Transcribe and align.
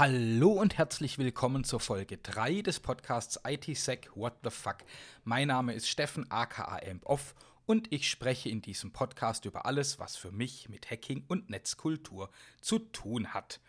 Hallo 0.00 0.52
und 0.52 0.78
herzlich 0.78 1.18
willkommen 1.18 1.62
zur 1.62 1.78
Folge 1.78 2.16
3 2.16 2.62
des 2.62 2.80
Podcasts 2.80 3.38
ITSec 3.46 4.10
What 4.14 4.32
the 4.42 4.48
Fuck. 4.48 4.78
Mein 5.24 5.48
Name 5.48 5.74
ist 5.74 5.90
Steffen 5.90 6.24
aka 6.30 6.80
AmpOff 6.90 7.34
und 7.66 7.92
ich 7.92 8.08
spreche 8.08 8.48
in 8.48 8.62
diesem 8.62 8.92
Podcast 8.92 9.44
über 9.44 9.66
alles, 9.66 9.98
was 9.98 10.16
für 10.16 10.32
mich 10.32 10.70
mit 10.70 10.90
Hacking 10.90 11.24
und 11.28 11.50
Netzkultur 11.50 12.30
zu 12.62 12.78
tun 12.78 13.34
hat. 13.34 13.60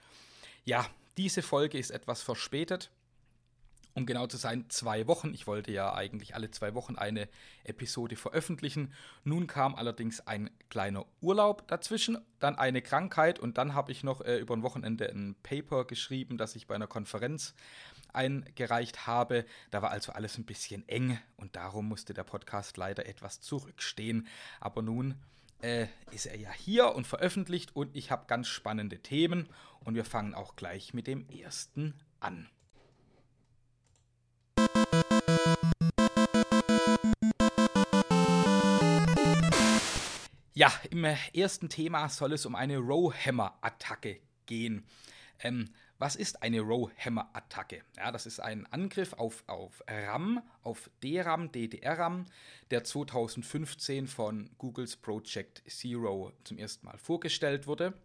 Ja, 0.63 0.87
diese 1.17 1.41
Folge 1.41 1.77
ist 1.77 1.91
etwas 1.91 2.21
verspätet 2.21 2.91
um 3.93 4.05
genau 4.05 4.27
zu 4.27 4.37
sein, 4.37 4.65
zwei 4.69 5.07
Wochen. 5.07 5.33
Ich 5.33 5.47
wollte 5.47 5.71
ja 5.71 5.93
eigentlich 5.93 6.35
alle 6.35 6.51
zwei 6.51 6.73
Wochen 6.73 6.95
eine 6.95 7.27
Episode 7.63 8.15
veröffentlichen. 8.15 8.93
Nun 9.23 9.47
kam 9.47 9.75
allerdings 9.75 10.25
ein 10.27 10.49
kleiner 10.69 11.05
Urlaub 11.21 11.67
dazwischen, 11.67 12.17
dann 12.39 12.57
eine 12.57 12.81
Krankheit 12.81 13.39
und 13.39 13.57
dann 13.57 13.73
habe 13.73 13.91
ich 13.91 14.03
noch 14.03 14.21
äh, 14.21 14.37
über 14.37 14.55
ein 14.55 14.63
Wochenende 14.63 15.09
ein 15.09 15.35
Paper 15.43 15.85
geschrieben, 15.85 16.37
das 16.37 16.55
ich 16.55 16.67
bei 16.67 16.75
einer 16.75 16.87
Konferenz 16.87 17.53
eingereicht 18.13 19.07
habe. 19.07 19.45
Da 19.71 19.81
war 19.81 19.91
also 19.91 20.11
alles 20.11 20.37
ein 20.37 20.45
bisschen 20.45 20.87
eng 20.87 21.19
und 21.37 21.55
darum 21.55 21.87
musste 21.87 22.13
der 22.13 22.23
Podcast 22.23 22.77
leider 22.77 23.05
etwas 23.05 23.41
zurückstehen. 23.41 24.27
Aber 24.59 24.81
nun 24.81 25.15
äh, 25.61 25.87
ist 26.11 26.25
er 26.25 26.37
ja 26.37 26.51
hier 26.51 26.95
und 26.95 27.07
veröffentlicht 27.07 27.75
und 27.75 27.95
ich 27.95 28.11
habe 28.11 28.25
ganz 28.27 28.47
spannende 28.47 28.99
Themen 28.99 29.47
und 29.83 29.95
wir 29.95 30.05
fangen 30.05 30.33
auch 30.33 30.55
gleich 30.55 30.93
mit 30.93 31.07
dem 31.07 31.27
ersten 31.29 31.93
an. 32.19 32.49
Ja, 40.61 40.71
im 40.91 41.03
ersten 41.33 41.69
Thema 41.69 42.07
soll 42.07 42.33
es 42.33 42.45
um 42.45 42.53
eine 42.53 42.77
Rowhammer-Attacke 42.77 44.19
gehen. 44.45 44.85
Ähm, 45.39 45.71
was 45.97 46.15
ist 46.15 46.43
eine 46.43 46.59
Rowhammer-Attacke? 46.59 47.81
Ja, 47.97 48.11
das 48.11 48.27
ist 48.27 48.39
ein 48.39 48.67
Angriff 48.67 49.13
auf, 49.13 49.43
auf 49.47 49.83
RAM, 49.87 50.43
auf 50.61 50.91
DRAM, 51.03 51.51
DDR-RAM, 51.51 52.27
der 52.69 52.83
2015 52.83 54.05
von 54.05 54.51
Googles 54.59 54.97
Project 54.97 55.63
Zero 55.67 56.31
zum 56.43 56.59
ersten 56.59 56.85
Mal 56.85 56.99
vorgestellt 56.99 57.65
wurde. 57.65 57.95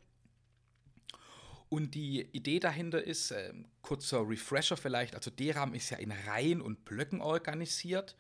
Und 1.69 1.95
die 1.95 2.23
Idee 2.33 2.59
dahinter 2.59 3.05
ist, 3.05 3.33
äh, 3.33 3.53
kurzer 3.83 4.27
Refresher 4.27 4.79
vielleicht, 4.79 5.15
also 5.15 5.31
DRAM 5.31 5.75
ist 5.75 5.91
ja 5.91 5.99
in 5.99 6.11
Reihen 6.11 6.63
und 6.63 6.87
Blöcken 6.87 7.21
organisiert. 7.21 8.17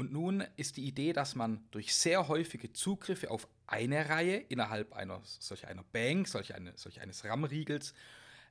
Und 0.00 0.12
nun 0.12 0.42
ist 0.56 0.78
die 0.78 0.86
Idee, 0.86 1.12
dass 1.12 1.34
man 1.34 1.62
durch 1.72 1.94
sehr 1.94 2.26
häufige 2.26 2.72
Zugriffe 2.72 3.30
auf 3.30 3.46
eine 3.70 4.08
Reihe 4.08 4.36
innerhalb 4.36 4.92
einer 4.92 5.20
solch 5.24 5.66
einer 5.66 5.84
Bank, 5.84 6.28
solch, 6.28 6.54
eine, 6.54 6.72
solch 6.76 7.00
eines 7.00 7.24
RAM-Riegels, 7.24 7.94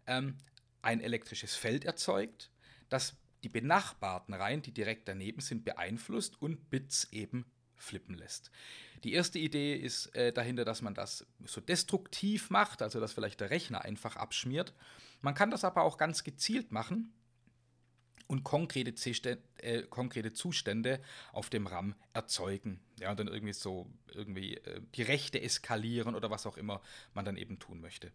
ähm, 0.08 0.38
ein 0.81 1.02
elektrisches 1.02 1.56
Feld 1.56 1.84
erzeugt, 1.84 2.50
das 2.88 3.16
die 3.44 3.50
benachbarten 3.50 4.34
Reihen, 4.34 4.62
die 4.62 4.72
direkt 4.72 5.08
daneben 5.08 5.42
sind, 5.42 5.66
beeinflusst 5.66 6.42
und 6.42 6.70
Bits 6.70 7.09
eben 7.12 7.45
flippen 7.75 8.16
lässt. 8.16 8.52
Die 9.03 9.14
erste 9.14 9.40
Idee 9.40 9.75
ist 9.75 10.14
äh, 10.16 10.34
dahinter, 10.34 10.66
dass 10.66 10.81
man 10.81 10.94
das 10.94 11.25
so 11.45 11.62
destruktiv 11.62 12.50
macht, 12.50 12.81
also 12.81 13.00
dass 13.00 13.14
vielleicht 13.14 13.40
der 13.40 13.50
Rechner 13.50 13.84
einfach 13.84 14.16
abschmiert. 14.16 14.73
Man 15.22 15.36
kann 15.36 15.52
das 15.52 15.64
aber 15.64 15.84
auch 15.84 15.97
ganz 15.97 16.23
gezielt 16.23 16.72
machen 16.72 17.14
und 18.30 18.44
konkrete, 18.44 18.94
äh, 19.58 19.81
konkrete 19.81 20.31
Zustände 20.31 21.02
auf 21.33 21.49
dem 21.49 21.66
RAM 21.66 21.95
erzeugen. 22.13 22.80
Ja, 22.99 23.09
und 23.11 23.19
dann 23.19 23.27
irgendwie 23.27 23.53
so 23.53 23.91
irgendwie 24.13 24.56
äh, 24.57 24.81
die 24.95 25.01
Rechte 25.01 25.41
eskalieren 25.41 26.16
oder 26.16 26.29
was 26.29 26.45
auch 26.45 26.56
immer 26.56 26.81
man 27.13 27.25
dann 27.25 27.38
eben 27.38 27.57
tun 27.57 27.81
möchte. 27.81 28.12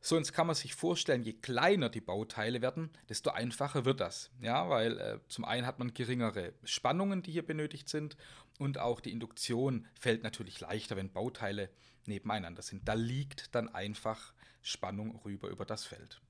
So, 0.00 0.16
jetzt 0.16 0.32
kann 0.32 0.48
man 0.48 0.56
sich 0.56 0.74
vorstellen, 0.74 1.22
je 1.22 1.34
kleiner 1.34 1.88
die 1.88 2.00
Bauteile 2.00 2.60
werden, 2.60 2.90
desto 3.08 3.30
einfacher 3.30 3.84
wird 3.84 4.00
das. 4.00 4.32
Ja, 4.40 4.68
weil 4.68 4.98
äh, 4.98 5.20
zum 5.28 5.44
einen 5.44 5.66
hat 5.66 5.78
man 5.78 5.94
geringere 5.94 6.52
Spannungen, 6.64 7.22
die 7.22 7.30
hier 7.30 7.46
benötigt 7.46 7.88
sind, 7.88 8.16
und 8.58 8.78
auch 8.78 9.00
die 9.00 9.12
Induktion 9.12 9.86
fällt 9.98 10.24
natürlich 10.24 10.60
leichter, 10.60 10.96
wenn 10.96 11.12
Bauteile 11.12 11.70
nebeneinander 12.06 12.62
sind. 12.62 12.86
Da 12.88 12.94
liegt 12.94 13.54
dann 13.54 13.68
einfach 13.68 14.34
Spannung 14.62 15.14
rüber 15.24 15.48
über 15.48 15.64
das 15.64 15.84
Feld. 15.84 16.20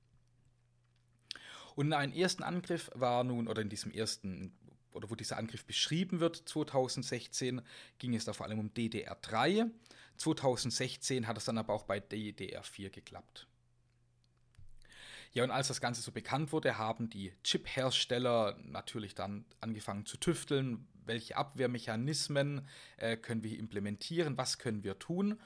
Und 1.75 1.87
in 1.87 1.93
einem 1.93 2.13
ersten 2.13 2.43
Angriff 2.43 2.89
war 2.93 3.23
nun, 3.23 3.47
oder 3.47 3.61
in 3.61 3.69
diesem 3.69 3.91
ersten, 3.91 4.53
oder 4.91 5.09
wo 5.09 5.15
dieser 5.15 5.37
Angriff 5.37 5.65
beschrieben 5.65 6.19
wird, 6.19 6.37
2016, 6.47 7.61
ging 7.97 8.15
es 8.15 8.25
da 8.25 8.33
vor 8.33 8.45
allem 8.45 8.59
um 8.59 8.69
DDR3. 8.69 9.69
2016 10.17 11.27
hat 11.27 11.37
es 11.37 11.45
dann 11.45 11.57
aber 11.57 11.73
auch 11.73 11.83
bei 11.83 11.97
DDR4 11.97 12.89
geklappt. 12.89 13.47
Ja, 15.33 15.43
und 15.43 15.49
als 15.49 15.67
das 15.67 15.81
Ganze 15.81 16.01
so 16.01 16.11
bekannt 16.11 16.51
wurde, 16.51 16.77
haben 16.77 17.09
die 17.09 17.33
Chip-Hersteller 17.43 18.55
natürlich 18.65 19.15
dann 19.15 19.45
angefangen 19.61 20.05
zu 20.05 20.17
tüfteln, 20.17 20.87
welche 21.05 21.37
Abwehrmechanismen 21.37 22.67
äh, 22.97 23.17
können 23.17 23.43
wir 23.43 23.57
implementieren, 23.57 24.37
was 24.37 24.59
können 24.59 24.83
wir 24.83 24.99
tun. 24.99 25.39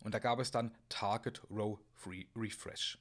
Und 0.00 0.14
da 0.14 0.20
gab 0.20 0.38
es 0.38 0.52
dann 0.52 0.72
Target 0.88 1.42
Row 1.50 1.78
Free 1.94 2.26
Refresh. 2.36 2.98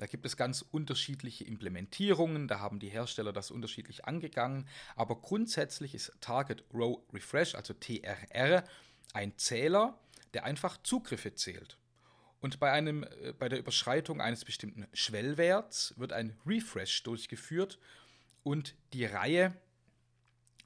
Da 0.00 0.06
gibt 0.06 0.24
es 0.24 0.38
ganz 0.38 0.62
unterschiedliche 0.62 1.44
Implementierungen, 1.44 2.48
da 2.48 2.58
haben 2.58 2.78
die 2.78 2.88
Hersteller 2.88 3.34
das 3.34 3.50
unterschiedlich 3.50 4.06
angegangen, 4.06 4.66
aber 4.96 5.20
grundsätzlich 5.20 5.94
ist 5.94 6.10
Target 6.22 6.64
Row 6.72 7.00
Refresh, 7.12 7.54
also 7.54 7.74
TRR, 7.74 8.64
ein 9.12 9.36
Zähler, 9.36 9.98
der 10.32 10.44
einfach 10.44 10.82
Zugriffe 10.82 11.34
zählt. 11.34 11.76
Und 12.40 12.60
bei, 12.60 12.72
einem, 12.72 13.02
äh, 13.02 13.34
bei 13.38 13.50
der 13.50 13.58
Überschreitung 13.58 14.22
eines 14.22 14.46
bestimmten 14.46 14.86
Schwellwerts 14.94 15.92
wird 15.98 16.14
ein 16.14 16.34
Refresh 16.46 17.02
durchgeführt 17.02 17.78
und 18.42 18.76
die 18.94 19.04
Reihe 19.04 19.54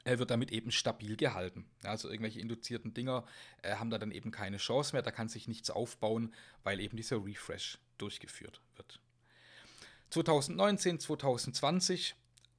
äh, 0.05 0.19
wird 0.19 0.31
damit 0.31 0.53
eben 0.53 0.71
stabil 0.71 1.17
gehalten. 1.17 1.69
Also 1.83 2.09
irgendwelche 2.09 2.39
induzierten 2.39 2.95
Dinger 2.95 3.27
äh, 3.63 3.75
haben 3.75 3.91
da 3.91 3.99
dann 3.99 4.13
eben 4.13 4.31
keine 4.31 4.59
Chance 4.59 4.95
mehr, 4.95 5.03
da 5.03 5.11
kann 5.11 5.29
sich 5.29 5.49
nichts 5.49 5.71
aufbauen, 5.71 6.33
weil 6.63 6.79
eben 6.79 6.97
dieser 6.97 7.17
Refresh 7.25 7.81
durchgeführt 7.99 8.61
wird. 8.77 9.01
2019, 10.11 11.01
2020 11.01 12.15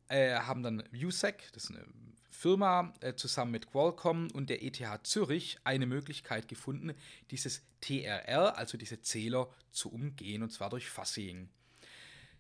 äh, 0.08 0.36
haben 0.36 0.64
dann 0.64 0.84
USEC, 0.94 1.52
das 1.54 1.66
ist 1.66 1.72
eine 1.72 1.86
Firma, 2.30 2.94
äh, 3.00 3.16
zusammen 3.16 3.52
mit 3.52 3.72
Qualcomm 3.72 4.30
und 4.32 4.50
der 4.50 4.62
ETH 4.64 4.82
Zürich 5.04 5.58
eine 5.64 5.86
Möglichkeit 5.86 6.48
gefunden, 6.48 6.94
dieses 7.32 7.64
TRR, 7.82 8.58
also 8.58 8.78
diese 8.78 9.02
Zähler, 9.02 9.50
zu 9.72 9.92
umgehen, 9.92 10.44
und 10.44 10.52
zwar 10.52 10.70
durch 10.70 10.90
Fuzzing. 10.90 11.50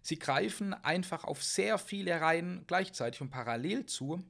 Sie 0.01 0.19
greifen 0.19 0.75
einfach 0.75 1.23
auf 1.23 1.43
sehr 1.43 1.79
viele 1.79 2.21
Reihen 2.21 2.63
gleichzeitig 2.67 3.21
und 3.21 3.31
parallel 3.31 3.87
zu. 3.87 4.23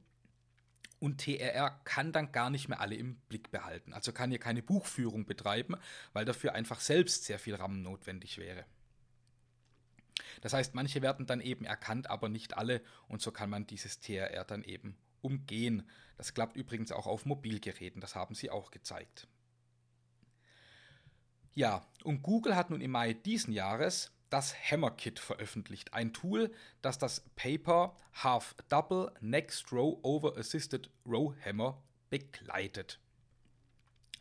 Und 0.98 1.18
TRR 1.18 1.78
kann 1.84 2.12
dann 2.12 2.32
gar 2.32 2.48
nicht 2.48 2.68
mehr 2.68 2.80
alle 2.80 2.94
im 2.94 3.16
Blick 3.28 3.50
behalten. 3.50 3.92
Also 3.92 4.12
kann 4.12 4.30
hier 4.30 4.38
keine 4.38 4.62
Buchführung 4.62 5.26
betreiben, 5.26 5.76
weil 6.14 6.24
dafür 6.24 6.54
einfach 6.54 6.80
selbst 6.80 7.24
sehr 7.24 7.38
viel 7.38 7.54
RAM 7.56 7.82
notwendig 7.82 8.38
wäre. 8.38 8.64
Das 10.40 10.52
heißt, 10.52 10.74
manche 10.74 11.02
werden 11.02 11.26
dann 11.26 11.40
eben 11.40 11.64
erkannt, 11.64 12.08
aber 12.10 12.28
nicht 12.28 12.56
alle 12.56 12.82
und 13.08 13.22
so 13.22 13.32
kann 13.32 13.50
man 13.50 13.66
dieses 13.66 14.00
TRR 14.00 14.44
dann 14.44 14.62
eben 14.62 14.96
umgehen. 15.20 15.88
Das 16.16 16.34
klappt 16.34 16.56
übrigens 16.56 16.92
auch 16.92 17.06
auf 17.06 17.26
Mobilgeräten, 17.26 18.00
das 18.00 18.14
haben 18.14 18.34
sie 18.34 18.50
auch 18.50 18.70
gezeigt. 18.70 19.28
Ja, 21.54 21.86
und 22.04 22.22
Google 22.22 22.54
hat 22.54 22.70
nun 22.70 22.80
im 22.80 22.90
Mai 22.90 23.14
diesen 23.14 23.52
Jahres 23.52 24.12
das 24.30 24.54
Hammer 24.70 24.90
Kit 24.90 25.18
veröffentlicht, 25.18 25.94
ein 25.94 26.12
Tool, 26.12 26.52
das 26.82 26.98
das 26.98 27.20
Paper 27.36 27.96
Half 28.12 28.56
Double 28.68 29.12
Next 29.20 29.72
Row 29.72 29.98
Over 30.02 30.36
Assisted 30.36 30.90
Row 31.06 31.34
Hammer 31.44 31.82
begleitet. 32.10 33.00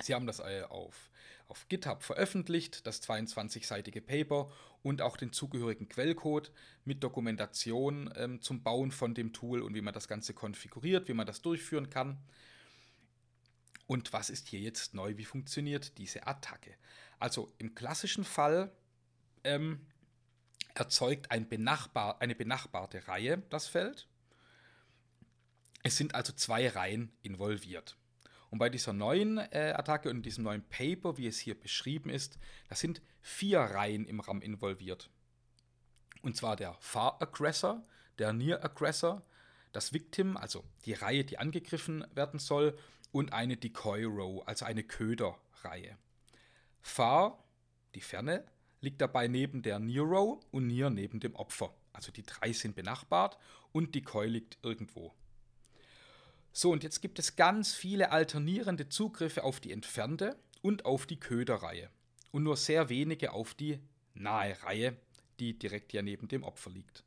Sie 0.01 0.13
haben 0.13 0.27
das 0.27 0.39
äh, 0.39 0.63
auf, 0.69 1.09
auf 1.47 1.67
GitHub 1.67 2.03
veröffentlicht, 2.03 2.87
das 2.87 3.01
22-seitige 3.03 4.01
Paper 4.01 4.51
und 4.81 5.01
auch 5.01 5.17
den 5.17 5.31
zugehörigen 5.31 5.89
Quellcode 5.89 6.51
mit 6.83 7.03
Dokumentation 7.03 8.11
ähm, 8.15 8.41
zum 8.41 8.63
Bauen 8.63 8.91
von 8.91 9.13
dem 9.13 9.33
Tool 9.33 9.61
und 9.61 9.75
wie 9.75 9.81
man 9.81 9.93
das 9.93 10.07
Ganze 10.07 10.33
konfiguriert, 10.33 11.07
wie 11.07 11.13
man 11.13 11.27
das 11.27 11.41
durchführen 11.41 11.89
kann. 11.89 12.17
Und 13.87 14.13
was 14.13 14.29
ist 14.29 14.47
hier 14.47 14.59
jetzt 14.59 14.93
neu? 14.93 15.17
Wie 15.17 15.25
funktioniert 15.25 15.97
diese 15.97 16.25
Attacke? 16.25 16.75
Also 17.19 17.53
im 17.59 17.75
klassischen 17.75 18.23
Fall 18.23 18.71
ähm, 19.43 19.85
erzeugt 20.73 21.31
ein 21.31 21.47
benachbar, 21.47 22.21
eine 22.21 22.35
benachbarte 22.35 23.07
Reihe 23.07 23.43
das 23.49 23.67
Feld. 23.67 24.07
Es 25.83 25.97
sind 25.97 26.15
also 26.15 26.33
zwei 26.33 26.67
Reihen 26.67 27.11
involviert. 27.21 27.95
Und 28.55 28.59
bei 28.59 28.69
dieser 28.69 28.93
neuen 28.93 29.37
äh, 29.37 29.73
Attacke 29.75 30.09
und 30.09 30.21
diesem 30.21 30.45
neuen 30.45 30.63
Paper, 30.69 31.17
wie 31.17 31.27
es 31.27 31.39
hier 31.39 31.59
beschrieben 31.59 32.09
ist, 32.09 32.39
da 32.69 32.75
sind 32.75 33.01
vier 33.21 33.59
Reihen 33.59 34.05
im 34.05 34.21
RAM 34.21 34.41
involviert. 34.41 35.09
Und 36.21 36.37
zwar 36.37 36.55
der 36.55 36.73
Far 36.79 37.21
Aggressor, 37.21 37.85
der 38.17 38.31
Near 38.31 38.63
Aggressor, 38.63 39.23
das 39.73 39.91
Victim, 39.91 40.37
also 40.37 40.63
die 40.85 40.93
Reihe, 40.93 41.25
die 41.25 41.37
angegriffen 41.37 42.07
werden 42.13 42.39
soll, 42.39 42.77
und 43.11 43.33
eine 43.33 43.57
Decoy 43.57 44.05
Row, 44.05 44.41
also 44.47 44.63
eine 44.63 44.85
Köderreihe. 44.85 45.97
Far, 46.81 47.43
die 47.93 47.99
Ferne, 47.99 48.45
liegt 48.79 49.01
dabei 49.01 49.27
neben 49.27 49.63
der 49.63 49.79
Nero 49.79 50.39
und 50.51 50.67
Nier 50.67 50.89
neben 50.89 51.19
dem 51.19 51.35
Opfer. 51.35 51.73
Also 51.91 52.13
die 52.13 52.23
drei 52.23 52.53
sind 52.53 52.77
benachbart 52.77 53.37
und 53.73 53.95
die 53.95 54.03
Koi 54.03 54.27
liegt 54.27 54.59
irgendwo. 54.63 55.13
So, 56.57 56.71
und 56.71 56.83
jetzt 56.83 57.01
gibt 57.01 57.19
es 57.19 57.35
ganz 57.35 57.73
viele 57.73 58.11
alternierende 58.11 58.87
Zugriffe 58.87 59.43
auf 59.43 59.59
die 59.59 59.73
entfernte 59.73 60.39
und 60.61 60.85
auf 60.85 61.05
die 61.05 61.19
Köderreihe 61.19 61.89
und 62.31 62.43
nur 62.43 62.55
sehr 62.55 62.87
wenige 62.87 63.33
auf 63.33 63.53
die 63.53 63.77
nahe 64.13 64.55
Reihe, 64.63 64.95
die 65.39 65.59
direkt 65.59 65.91
ja 65.91 66.01
neben 66.01 66.29
dem 66.29 66.43
Opfer 66.43 66.69
liegt. 66.69 67.03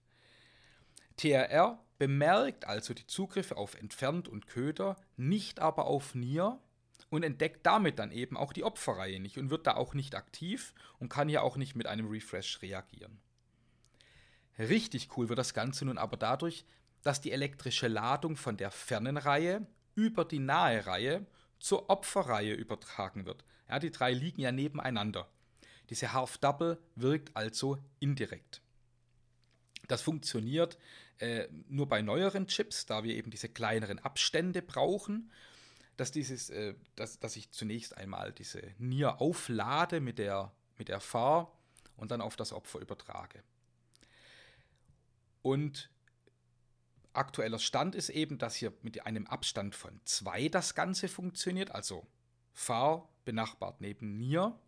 TRR 1.17 1.83
bemerkt 1.97 2.67
also 2.67 2.93
die 2.93 3.06
Zugriffe 3.06 3.56
auf 3.56 3.75
entfernt 3.75 4.29
und 4.29 4.49
Köder, 4.49 4.99
nicht 5.17 5.61
aber 5.61 5.87
auf 5.87 6.15
Nier 6.15 6.61
und 7.09 7.23
entdeckt 7.23 7.65
damit 7.65 7.99
dann 7.99 8.12
eben 8.12 8.37
auch 8.37 8.53
die 8.53 8.65
Opferreihe 8.65 9.19
nicht 9.19 9.39
und 9.39 9.49
wird 9.49 9.67
da 9.67 9.77
auch 9.77 9.94
nicht 9.94 10.15
aktiv 10.15 10.75
und 10.99 11.09
kann 11.09 11.31
hier 11.31 11.43
auch 11.43 11.56
nicht 11.56 11.75
mit 11.75 11.87
einem 11.87 12.09
Refresh 12.09 12.61
reagieren. 12.61 13.19
Richtig 14.59 15.17
cool 15.17 15.31
wird 15.31 15.39
das 15.39 15.55
Ganze 15.55 15.87
nun 15.87 15.97
aber 15.97 16.19
dadurch, 16.19 16.67
dass 17.08 17.22
die 17.22 17.32
elektrische 17.32 17.88
Ladung 17.88 18.37
von 18.37 18.58
der 18.58 18.70
fernen 18.70 19.16
Reihe 19.16 19.66
über 19.94 20.26
die 20.26 20.40
nahe 20.40 20.84
Reihe 20.84 21.25
zur 21.58 21.88
Opferreihe 21.88 22.52
übertragen 22.52 23.25
wird. 23.25 23.46
Ja, 23.66 23.78
die 23.78 23.90
drei 23.90 24.12
liegen 24.12 24.43
ja 24.43 24.52
nebeneinander. 24.52 25.26
Diese 25.88 26.12
Half-Double 26.12 26.78
wirkt 26.96 27.34
also 27.34 27.78
indirekt. 27.99 28.60
Das 29.87 30.02
funktioniert 30.02 30.76
äh, 31.16 31.49
nur 31.69 31.88
bei 31.88 32.02
neueren 32.02 32.46
Chips, 32.46 32.84
da 32.84 33.05
wir 33.05 33.14
eben 33.14 33.31
diese 33.31 33.49
kleineren 33.49 33.99
Abstände 34.00 34.60
brauchen, 34.60 35.32
dass, 35.96 36.12
dieses, 36.12 36.50
äh, 36.50 36.75
dass, 36.94 37.19
dass 37.20 37.37
ich 37.37 37.52
zunächst 37.52 37.96
einmal 37.96 38.32
diese 38.34 38.60
Nier 38.76 39.22
auflade 39.22 40.02
mit 40.02 40.19
der, 40.19 40.52
mit 40.76 40.88
der 40.88 41.00
Fahr 41.00 41.56
und 41.96 42.10
dann 42.10 42.20
auf 42.20 42.37
das 42.37 42.52
Opfer 42.52 42.81
übertrage. 42.81 43.43
Und 45.40 45.88
aktueller 47.19 47.59
Stand 47.59 47.94
ist 47.94 48.09
eben, 48.09 48.38
dass 48.38 48.55
hier 48.55 48.73
mit 48.82 49.05
einem 49.06 49.26
Abstand 49.26 49.75
von 49.75 50.00
2 50.05 50.49
das 50.49 50.75
Ganze 50.75 51.09
funktioniert, 51.09 51.70
also 51.73 52.06
Fahr 52.53 53.09
benachbart 53.25 53.81
neben 53.81 54.17
Nier. 54.17 54.59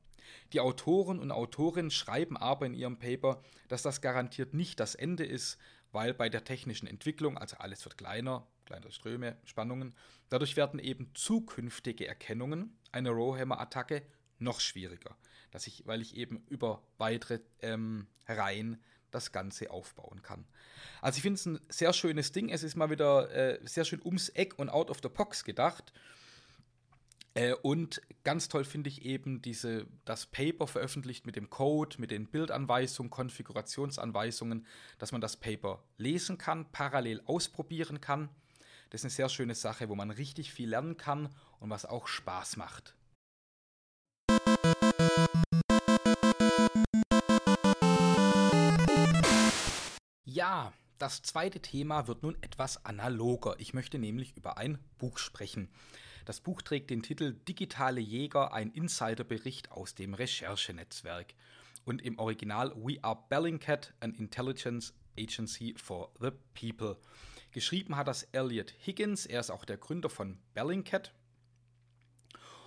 Die 0.52 0.61
Autoren 0.61 1.19
und 1.19 1.32
Autorinnen 1.32 1.91
schreiben 1.91 2.37
aber 2.37 2.67
in 2.67 2.75
ihrem 2.75 2.99
Paper, 2.99 3.43
dass 3.69 3.82
das 3.82 4.00
garantiert 4.00 4.55
nicht 4.55 4.79
das 4.79 4.94
Ende 4.94 5.25
ist, 5.25 5.58
weil 5.93 6.14
bei 6.14 6.29
der 6.29 6.44
technischen 6.44 6.87
Entwicklung, 6.87 7.37
also 7.37 7.56
alles 7.56 7.85
wird 7.85 7.99
kleiner, 7.99 8.47
kleinere 8.64 8.93
Ströme, 8.93 9.37
Spannungen, 9.44 9.94
dadurch 10.29 10.56
werden 10.56 10.79
eben 10.79 11.11
zukünftige 11.14 12.06
Erkennungen 12.06 12.79
einer 12.93 13.11
Rowhammer-Attacke 13.11 14.02
noch 14.38 14.61
schwieriger, 14.61 15.17
dass 15.50 15.67
ich, 15.67 15.87
weil 15.87 16.00
ich 16.00 16.17
eben 16.17 16.44
über 16.49 16.82
weitere 16.99 17.41
ähm, 17.61 18.06
Reihen 18.26 18.81
das 19.11 19.33
Ganze 19.33 19.71
aufbauen 19.71 20.23
kann. 20.23 20.45
Also 21.01 21.17
ich 21.17 21.23
finde 21.23 21.35
es 21.35 21.47
ein 21.47 21.61
sehr 21.69 21.93
schönes 21.93 22.33
Ding. 22.33 22.49
Es 22.49 22.62
ist 22.62 22.77
mal 22.77 22.91
wieder 22.91 23.31
äh, 23.31 23.61
sehr 23.65 23.85
schön 23.85 24.01
ums 24.05 24.29
Eck 24.31 24.59
und 24.59 24.69
out 24.69 24.91
of 24.91 24.99
the 25.03 25.09
box 25.09 25.45
gedacht. 25.45 25.93
Äh, 27.35 27.55
und 27.55 28.03
ganz 28.25 28.49
toll 28.49 28.65
finde 28.65 28.89
ich 28.89 29.05
eben 29.05 29.41
diese, 29.41 29.87
das 30.05 30.27
Paper 30.27 30.67
veröffentlicht 30.67 31.27
mit 31.27 31.37
dem 31.37 31.49
Code, 31.49 31.97
mit 31.99 32.11
den 32.11 32.27
Bildanweisungen, 32.27 33.11
Konfigurationsanweisungen, 33.11 34.67
dass 34.99 35.12
man 35.12 35.21
das 35.21 35.37
Paper 35.37 35.83
lesen 35.97 36.39
kann, 36.39 36.71
parallel 36.73 37.23
ausprobieren 37.27 38.01
kann. 38.01 38.29
Das 38.91 39.01
ist 39.01 39.05
eine 39.05 39.11
sehr 39.11 39.29
schöne 39.29 39.55
Sache, 39.55 39.89
wo 39.89 39.95
man 39.95 40.11
richtig 40.11 40.53
viel 40.53 40.71
lernen 40.71 40.97
kann 40.97 41.29
und 41.61 41.71
was 41.71 41.87
auch 41.87 42.09
Spaß 42.09 42.57
macht. 42.57 42.97
Das 51.00 51.23
zweite 51.23 51.61
Thema 51.61 52.06
wird 52.06 52.23
nun 52.23 52.37
etwas 52.43 52.85
analoger. 52.85 53.56
Ich 53.58 53.73
möchte 53.73 53.99
nämlich 53.99 54.37
über 54.37 54.58
ein 54.58 54.79
Buch 54.99 55.17
sprechen. 55.17 55.70
Das 56.26 56.41
Buch 56.41 56.61
trägt 56.61 56.91
den 56.91 57.02
Titel 57.02 57.32
Digitale 57.49 58.02
Jäger, 58.02 58.52
ein 58.52 58.70
Insiderbericht 58.70 59.73
aus 59.73 59.94
dem 59.94 60.12
Recherchenetzwerk. 60.12 61.32
Und 61.87 62.02
im 62.02 62.19
Original 62.19 62.75
We 62.76 63.02
Are 63.02 63.19
Bellingcat, 63.31 63.94
an 64.00 64.14
Intelligence 64.14 64.93
Agency 65.19 65.75
for 65.79 66.12
the 66.20 66.31
People. 66.52 66.99
Geschrieben 67.52 67.97
hat 67.97 68.06
das 68.06 68.25
Elliot 68.25 68.75
Higgins, 68.85 69.25
er 69.25 69.41
ist 69.41 69.50
auch 69.50 69.64
der 69.64 69.79
Gründer 69.79 70.11
von 70.11 70.38
Bellingcat. 70.52 71.14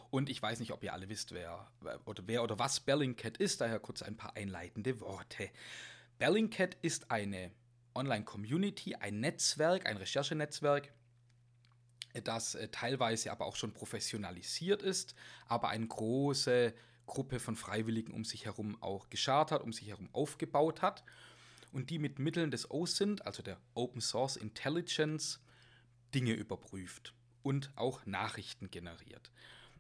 Und 0.10 0.28
ich 0.28 0.42
weiß 0.42 0.60
nicht, 0.60 0.72
ob 0.72 0.84
ihr 0.84 0.94
alle 0.94 1.08
wisst, 1.08 1.34
wer 1.34 1.72
oder, 2.06 2.24
wer 2.26 2.44
oder 2.44 2.58
was 2.58 2.80
Bellingcat 2.80 3.38
ist, 3.38 3.62
daher 3.62 3.80
kurz 3.80 4.02
ein 4.02 4.18
paar 4.18 4.36
einleitende 4.36 5.00
Worte. 5.02 5.52
Bellingcat 6.18 6.76
ist 6.82 7.12
eine 7.12 7.52
Online-Community, 7.96 8.96
ein 8.96 9.20
Netzwerk, 9.20 9.86
ein 9.86 9.98
Recherchenetzwerk, 9.98 10.94
das 12.24 12.56
äh, 12.56 12.70
teilweise 12.70 13.32
aber 13.32 13.46
auch 13.46 13.56
schon 13.56 13.74
professionalisiert 13.74 14.82
ist, 14.82 15.16
aber 15.48 15.70
eine 15.70 15.88
große 15.88 16.74
Gruppe 17.06 17.40
von 17.40 17.56
Freiwilligen 17.56 18.14
um 18.14 18.24
sich 18.24 18.46
herum 18.46 18.82
auch 18.82 19.10
geschart 19.10 19.52
hat, 19.52 19.62
um 19.62 19.74
sich 19.74 19.88
herum 19.90 20.10
aufgebaut 20.14 20.82
hat 20.82 21.04
und 21.72 21.90
die 21.90 22.00
mit 22.00 22.20
Mitteln 22.20 22.52
des 22.52 22.70
OSINT, 22.70 23.26
also 23.26 23.44
der 23.44 23.60
Open 23.74 24.02
Source 24.02 24.38
Intelligence, 24.38 25.40
Dinge 26.14 26.34
überprüft 26.34 27.14
und 27.42 27.72
auch 27.76 28.06
Nachrichten 28.06 28.70
generiert. 28.70 29.32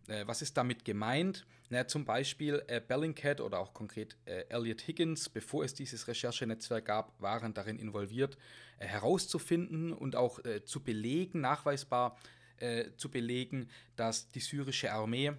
Äh, 0.07 0.27
was 0.27 0.41
ist 0.41 0.57
damit 0.57 0.85
gemeint? 0.85 1.45
Na, 1.69 1.87
zum 1.87 2.05
Beispiel 2.05 2.63
äh, 2.67 2.81
Bellingcat 2.81 3.41
oder 3.41 3.59
auch 3.59 3.73
konkret 3.73 4.17
äh, 4.25 4.45
Elliot 4.49 4.81
Higgins, 4.87 5.29
bevor 5.29 5.63
es 5.63 5.73
dieses 5.73 6.07
Recherchenetzwerk 6.07 6.85
gab, 6.85 7.19
waren 7.21 7.53
darin 7.53 7.79
involviert, 7.79 8.37
äh, 8.79 8.85
herauszufinden 8.85 9.93
und 9.93 10.15
auch 10.15 10.43
äh, 10.45 10.63
zu 10.63 10.81
belegen, 10.81 11.41
nachweisbar 11.41 12.17
äh, 12.57 12.91
zu 12.97 13.09
belegen, 13.09 13.69
dass 13.95 14.29
die 14.29 14.39
syrische 14.39 14.91
Armee 14.91 15.33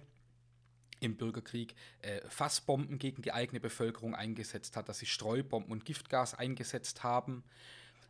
im 0.99 1.15
Bürgerkrieg 1.15 1.75
äh, 2.01 2.21
Fassbomben 2.27 2.97
gegen 2.97 3.21
die 3.21 3.31
eigene 3.31 3.59
Bevölkerung 3.59 4.15
eingesetzt 4.15 4.75
hat, 4.75 4.89
dass 4.89 4.99
sie 4.99 5.05
Streubomben 5.05 5.71
und 5.71 5.85
Giftgas 5.85 6.33
eingesetzt 6.33 7.03
haben. 7.03 7.43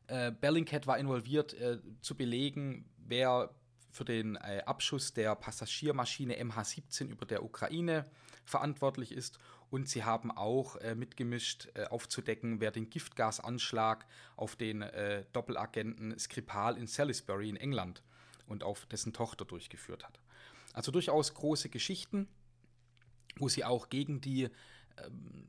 Äh, 0.08 0.32
Bellingcat 0.32 0.88
war 0.88 0.98
involviert, 0.98 1.54
äh, 1.56 1.80
zu 2.02 2.16
belegen, 2.16 2.90
wer 2.98 3.54
für 3.96 4.04
den 4.04 4.36
äh, 4.36 4.62
Abschuss 4.66 5.14
der 5.14 5.36
Passagiermaschine 5.36 6.36
MH17 6.36 7.08
über 7.08 7.26
der 7.26 7.44
Ukraine 7.44 8.04
verantwortlich 8.44 9.14
ist. 9.14 9.40
Und 9.70 9.88
sie 9.88 10.04
haben 10.04 10.32
auch 10.32 10.76
äh, 10.76 10.96
mitgemischt, 10.96 11.70
äh, 11.76 11.86
aufzudecken, 11.86 12.60
wer 12.60 12.72
den 12.72 12.90
Giftgasanschlag 12.90 14.06
auf 14.36 14.58
den 14.58 14.82
äh, 14.82 15.24
Doppelagenten 15.32 16.20
Skripal 16.20 16.78
in 16.78 16.88
Salisbury 16.88 17.50
in 17.50 17.56
England 17.56 18.04
und 18.48 18.64
auf 18.64 18.86
dessen 18.86 19.14
Tochter 19.14 19.46
durchgeführt 19.46 20.04
hat. 20.04 20.20
Also 20.74 20.92
durchaus 20.92 21.34
große 21.34 21.70
Geschichten, 21.70 22.28
wo 23.38 23.48
sie 23.48 23.64
auch 23.64 23.90
gegen 23.90 24.20
die 24.20 24.50
ähm, 24.98 25.48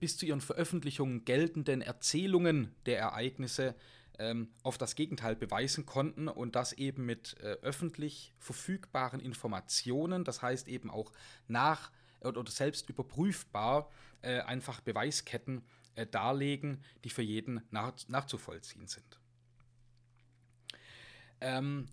bis 0.00 0.16
zu 0.16 0.24
ihren 0.24 0.40
Veröffentlichungen 0.40 1.26
geltenden 1.26 1.82
Erzählungen 1.82 2.74
der 2.86 2.98
Ereignisse 2.98 3.74
ähm, 4.18 4.50
auf 4.62 4.78
das 4.78 4.94
Gegenteil 4.94 5.36
beweisen 5.36 5.86
konnten 5.86 6.28
und 6.28 6.56
das 6.56 6.72
eben 6.72 7.04
mit 7.04 7.36
äh, 7.40 7.56
öffentlich 7.62 8.32
verfügbaren 8.38 9.20
Informationen, 9.20 10.24
das 10.24 10.42
heißt 10.42 10.68
eben 10.68 10.90
auch 10.90 11.12
nach 11.48 11.90
oder, 12.20 12.40
oder 12.40 12.50
selbst 12.50 12.88
überprüfbar 12.88 13.90
äh, 14.22 14.40
einfach 14.40 14.80
Beweisketten 14.80 15.62
äh, 15.96 16.06
darlegen, 16.06 16.82
die 17.04 17.10
für 17.10 17.22
jeden 17.22 17.62
nach, 17.70 17.92
nachzuvollziehen 18.08 18.86
sind. 18.86 19.18
Ähm, 21.40 21.86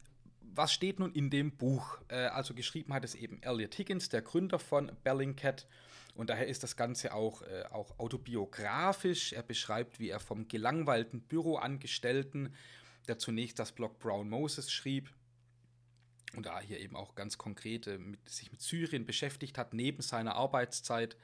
was 0.53 0.73
steht 0.73 0.99
nun 0.99 1.13
in 1.13 1.29
dem 1.29 1.51
Buch? 1.51 1.97
Äh, 2.07 2.27
also 2.27 2.53
geschrieben 2.53 2.93
hat 2.93 3.03
es 3.03 3.15
eben 3.15 3.41
Elliot 3.41 3.77
Higgins, 3.77 4.09
der 4.09 4.21
Gründer 4.21 4.59
von 4.59 4.91
Bellingcat. 5.03 5.67
Und 6.13 6.29
daher 6.29 6.47
ist 6.47 6.63
das 6.63 6.75
Ganze 6.75 7.13
auch, 7.13 7.41
äh, 7.43 7.63
auch 7.71 7.99
autobiografisch. 7.99 9.33
Er 9.33 9.43
beschreibt, 9.43 9.99
wie 9.99 10.09
er 10.09 10.19
vom 10.19 10.47
gelangweilten 10.47 11.21
Büroangestellten, 11.21 12.53
der 13.07 13.17
zunächst 13.17 13.59
das 13.59 13.71
Blog 13.71 13.99
Brown 13.99 14.29
Moses 14.29 14.71
schrieb, 14.71 15.11
und 16.35 16.45
da 16.45 16.59
hier 16.59 16.79
eben 16.79 16.95
auch 16.95 17.15
ganz 17.15 17.37
konkret 17.37 17.87
äh, 17.87 17.97
mit, 17.97 18.27
sich 18.29 18.51
mit 18.51 18.61
Syrien 18.61 19.05
beschäftigt 19.05 19.57
hat, 19.57 19.73
neben 19.73 20.01
seiner 20.01 20.35
Arbeitszeit, 20.35 21.17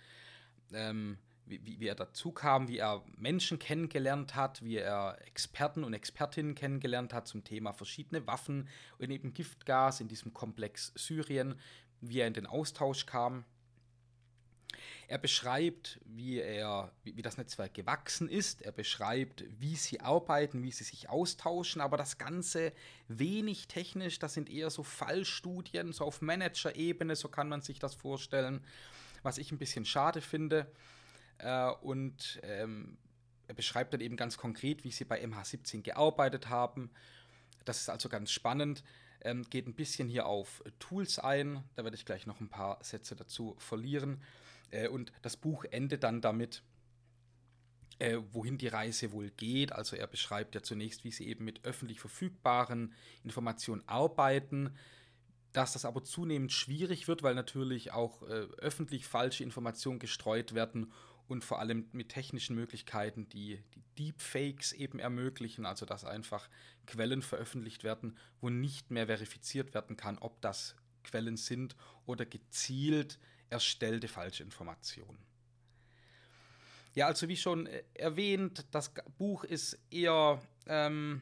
ähm, 0.73 1.17
wie, 1.45 1.79
wie, 1.79 1.87
er 1.87 1.95
dazu 1.95 2.31
kam, 2.33 2.67
wie 2.67 2.79
er 2.79 3.05
Menschen 3.15 3.57
kennengelernt 3.57 4.35
hat, 4.35 4.61
wie 4.63 4.77
er 4.77 5.17
Experten 5.25 5.85
und 5.85 5.93
Expertinnen 5.93 6.55
kennengelernt 6.55 7.13
hat 7.13 7.27
zum 7.27 7.45
Thema 7.45 7.71
verschiedene 7.71 8.27
Waffen 8.27 8.67
und 8.97 9.09
eben 9.09 9.33
Giftgas 9.33 10.01
in 10.01 10.09
diesem 10.09 10.33
Komplex 10.33 10.91
Syrien, 10.95 11.57
wie 12.01 12.19
er 12.19 12.27
in 12.27 12.33
den 12.33 12.47
Austausch 12.47 13.05
kam. 13.05 13.45
Er 15.07 15.17
beschreibt, 15.17 15.99
wie, 16.05 16.39
er, 16.39 16.91
wie, 17.03 17.21
das 17.21 17.37
Netzwerk 17.37 17.73
gewachsen 17.73 18.27
ist. 18.27 18.61
Er 18.61 18.73
beschreibt, 18.73 19.45
wie 19.59 19.75
sie 19.75 20.01
arbeiten, 20.01 20.63
wie 20.63 20.71
sie 20.71 20.83
sich 20.83 21.09
austauschen. 21.09 21.81
Aber 21.81 21.95
das 21.95 22.17
Ganze 22.17 22.73
wenig 23.07 23.67
technisch. 23.67 24.19
Das 24.19 24.33
sind 24.33 24.49
eher 24.49 24.69
so 24.69 24.83
Fallstudien, 24.83 25.93
so 25.93 26.03
auf 26.03 26.21
Manager-Ebene. 26.21 27.15
So 27.15 27.29
kann 27.29 27.47
man 27.47 27.61
sich 27.61 27.79
das 27.79 27.95
vorstellen. 27.95 28.63
Was 29.23 29.37
ich 29.37 29.51
ein 29.51 29.57
bisschen 29.57 29.85
schade 29.85 30.21
finde. 30.21 30.69
Äh, 31.37 31.69
und 31.81 32.39
ähm, 32.43 32.97
er 33.47 33.53
beschreibt 33.53 33.93
dann 33.93 34.01
eben 34.01 34.17
ganz 34.17 34.37
konkret, 34.37 34.83
wie 34.83 34.91
sie 34.91 35.05
bei 35.05 35.23
MH17 35.23 35.81
gearbeitet 35.81 36.49
haben. 36.49 36.91
Das 37.63 37.79
ist 37.79 37.89
also 37.89 38.09
ganz 38.09 38.31
spannend. 38.31 38.83
Ähm, 39.21 39.43
geht 39.49 39.67
ein 39.67 39.73
bisschen 39.73 40.09
hier 40.09 40.25
auf 40.25 40.63
Tools 40.79 41.17
ein. 41.17 41.63
Da 41.75 41.83
werde 41.83 41.95
ich 41.95 42.05
gleich 42.05 42.27
noch 42.27 42.39
ein 42.41 42.49
paar 42.49 42.77
Sätze 42.83 43.15
dazu 43.15 43.55
verlieren. 43.57 44.21
Äh, 44.71 44.87
und 44.87 45.11
das 45.21 45.37
Buch 45.37 45.65
endet 45.65 46.03
dann 46.03 46.21
damit, 46.21 46.63
äh, 47.99 48.19
wohin 48.31 48.57
die 48.57 48.67
Reise 48.67 49.11
wohl 49.11 49.31
geht. 49.31 49.71
Also 49.71 49.95
er 49.95 50.07
beschreibt 50.07 50.55
ja 50.55 50.61
zunächst, 50.61 51.03
wie 51.03 51.11
sie 51.11 51.27
eben 51.27 51.45
mit 51.45 51.65
öffentlich 51.65 51.99
verfügbaren 51.99 52.93
Informationen 53.23 53.83
arbeiten, 53.87 54.75
dass 55.53 55.73
das 55.73 55.85
aber 55.85 56.03
zunehmend 56.03 56.51
schwierig 56.51 57.07
wird, 57.07 57.23
weil 57.23 57.33
natürlich 57.33 57.91
auch 57.91 58.21
äh, 58.23 58.47
öffentlich 58.59 59.07
falsche 59.07 59.43
Informationen 59.43 59.97
gestreut 59.97 60.53
werden 60.53 60.91
und 61.27 61.43
vor 61.43 61.59
allem 61.59 61.87
mit 61.91 62.09
technischen 62.09 62.55
Möglichkeiten, 62.55 63.27
die, 63.29 63.59
die 63.73 63.83
Deepfakes 63.97 64.71
eben 64.73 64.99
ermöglichen, 64.99 65.65
also 65.65 65.85
dass 65.85 66.05
einfach 66.05 66.47
Quellen 66.85 67.21
veröffentlicht 67.21 67.83
werden, 67.83 68.17
wo 68.39 68.49
nicht 68.49 68.91
mehr 68.91 69.07
verifiziert 69.07 69.73
werden 69.73 69.97
kann, 69.97 70.17
ob 70.19 70.39
das 70.41 70.75
Quellen 71.03 71.37
sind 71.37 71.75
oder 72.05 72.25
gezielt 72.25 73.19
erstellte 73.49 74.07
falsche 74.07 74.43
Informationen. 74.43 75.17
Ja, 76.93 77.07
also 77.07 77.27
wie 77.27 77.37
schon 77.37 77.67
äh, 77.67 77.83
erwähnt, 77.93 78.65
das 78.71 78.91
Buch 79.17 79.43
ist 79.43 79.77
eher 79.91 80.41
ähm, 80.65 81.21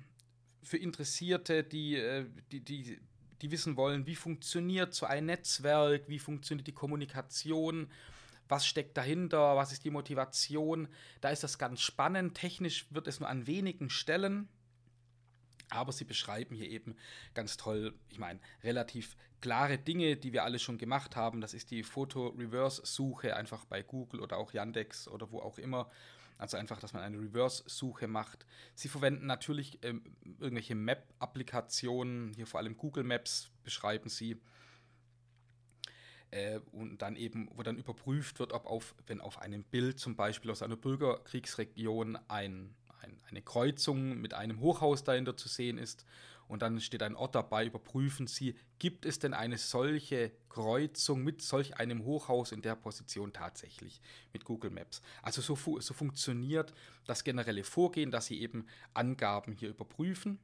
für 0.63 0.77
Interessierte, 0.77 1.63
die, 1.63 1.98
äh, 1.98 2.25
die, 2.51 2.62
die, 2.62 3.00
die 3.41 3.51
wissen 3.51 3.75
wollen, 3.75 4.05
wie 4.05 4.15
funktioniert 4.15 4.94
so 4.94 5.05
ein 5.05 5.25
Netzwerk, 5.25 6.08
wie 6.08 6.20
funktioniert 6.20 6.67
die 6.67 6.74
Kommunikation, 6.74 7.91
was 8.48 8.65
steckt 8.65 8.96
dahinter, 8.96 9.55
was 9.55 9.72
ist 9.72 9.84
die 9.84 9.89
Motivation. 9.89 10.88
Da 11.20 11.29
ist 11.29 11.44
das 11.44 11.58
ganz 11.58 11.82
spannend. 11.82 12.36
Technisch 12.36 12.86
wird 12.91 13.08
es 13.08 13.20
nur 13.20 13.27
an 13.27 13.48
wenigen 13.48 13.89
Stellen 13.89 14.48
aber 15.69 15.91
sie 15.91 16.05
beschreiben 16.05 16.55
hier 16.55 16.69
eben 16.69 16.95
ganz 17.34 17.57
toll, 17.57 17.93
ich 18.10 18.19
meine, 18.19 18.39
relativ 18.63 19.15
klare 19.41 19.77
Dinge, 19.77 20.17
die 20.17 20.34
wir 20.34 20.43
alle 20.43 20.60
schon 20.60 20.77
gemacht 20.77 21.15
haben. 21.15 21.41
Das 21.41 21.53
ist 21.53 21.72
die 21.72 21.84
Foto-Reverse-Suche 21.84 23.36
einfach 23.36 23.65
bei 23.65 23.84
Google 23.84 24.22
oder 24.22 24.38
auch 24.38 24.53
Yandex 24.53 25.07
oder 25.07 25.31
wo 25.31 25.39
auch 25.39 25.57
immer. 25.57 25.89
Also 26.38 26.57
einfach, 26.57 26.79
dass 26.79 26.93
man 26.93 27.01
eine 27.01 27.17
Reverse-Suche 27.17 28.07
macht. 28.07 28.45
Sie 28.74 28.89
verwenden 28.89 29.25
natürlich 29.25 29.79
ähm, 29.84 30.03
irgendwelche 30.39 30.75
Map-Applikationen, 30.75 32.34
hier 32.34 32.45
vor 32.45 32.60
allem 32.60 32.75
Google 32.75 33.03
Maps 33.03 33.51
beschreiben 33.63 34.10
sie. 34.10 34.41
Äh, 36.31 36.60
und 36.72 37.01
dann 37.01 37.15
eben, 37.15 37.50
wo 37.53 37.63
dann 37.63 37.77
überprüft 37.77 38.39
wird, 38.39 38.51
ob 38.51 38.65
auf, 38.65 38.95
wenn 39.07 39.22
auf 39.22 39.39
einem 39.39 39.63
Bild 39.63 40.00
zum 40.00 40.15
Beispiel 40.15 40.51
aus 40.51 40.62
einer 40.62 40.75
Bürgerkriegsregion 40.75 42.17
ein 42.27 42.75
ein, 43.05 43.19
eine 43.29 43.41
Kreuzung 43.41 44.19
mit 44.19 44.33
einem 44.33 44.59
Hochhaus 44.59 45.03
dahinter 45.03 45.38
zu 45.38 45.47
sehen 45.47 45.77
ist. 45.77 46.05
Und 46.47 46.62
dann 46.62 46.79
steht 46.79 47.01
ein 47.01 47.15
Ort 47.15 47.33
dabei, 47.33 47.65
überprüfen 47.65 48.27
Sie, 48.27 48.55
gibt 48.77 49.05
es 49.05 49.17
denn 49.17 49.33
eine 49.33 49.57
solche 49.57 50.31
Kreuzung 50.50 51.24
mit 51.24 51.41
solch 51.41 51.77
einem 51.77 52.05
Hochhaus 52.05 52.51
in 52.51 52.62
der 52.62 52.75
Position 52.75 53.33
tatsächlich 53.33 54.00
mit 54.31 54.45
Google 54.45 54.69
Maps. 54.69 55.01
Also 55.24 55.41
so, 55.41 55.55
fu 55.55 55.79
so 55.79 55.93
funktioniert 55.93 56.74
das 57.05 57.24
generelle 57.24 57.63
Vorgehen, 57.63 58.12
dass 58.12 58.27
Sie 58.27 58.39
eben 58.39 58.67
Angaben 58.93 59.53
hier 59.53 59.69
überprüfen. 59.69 60.38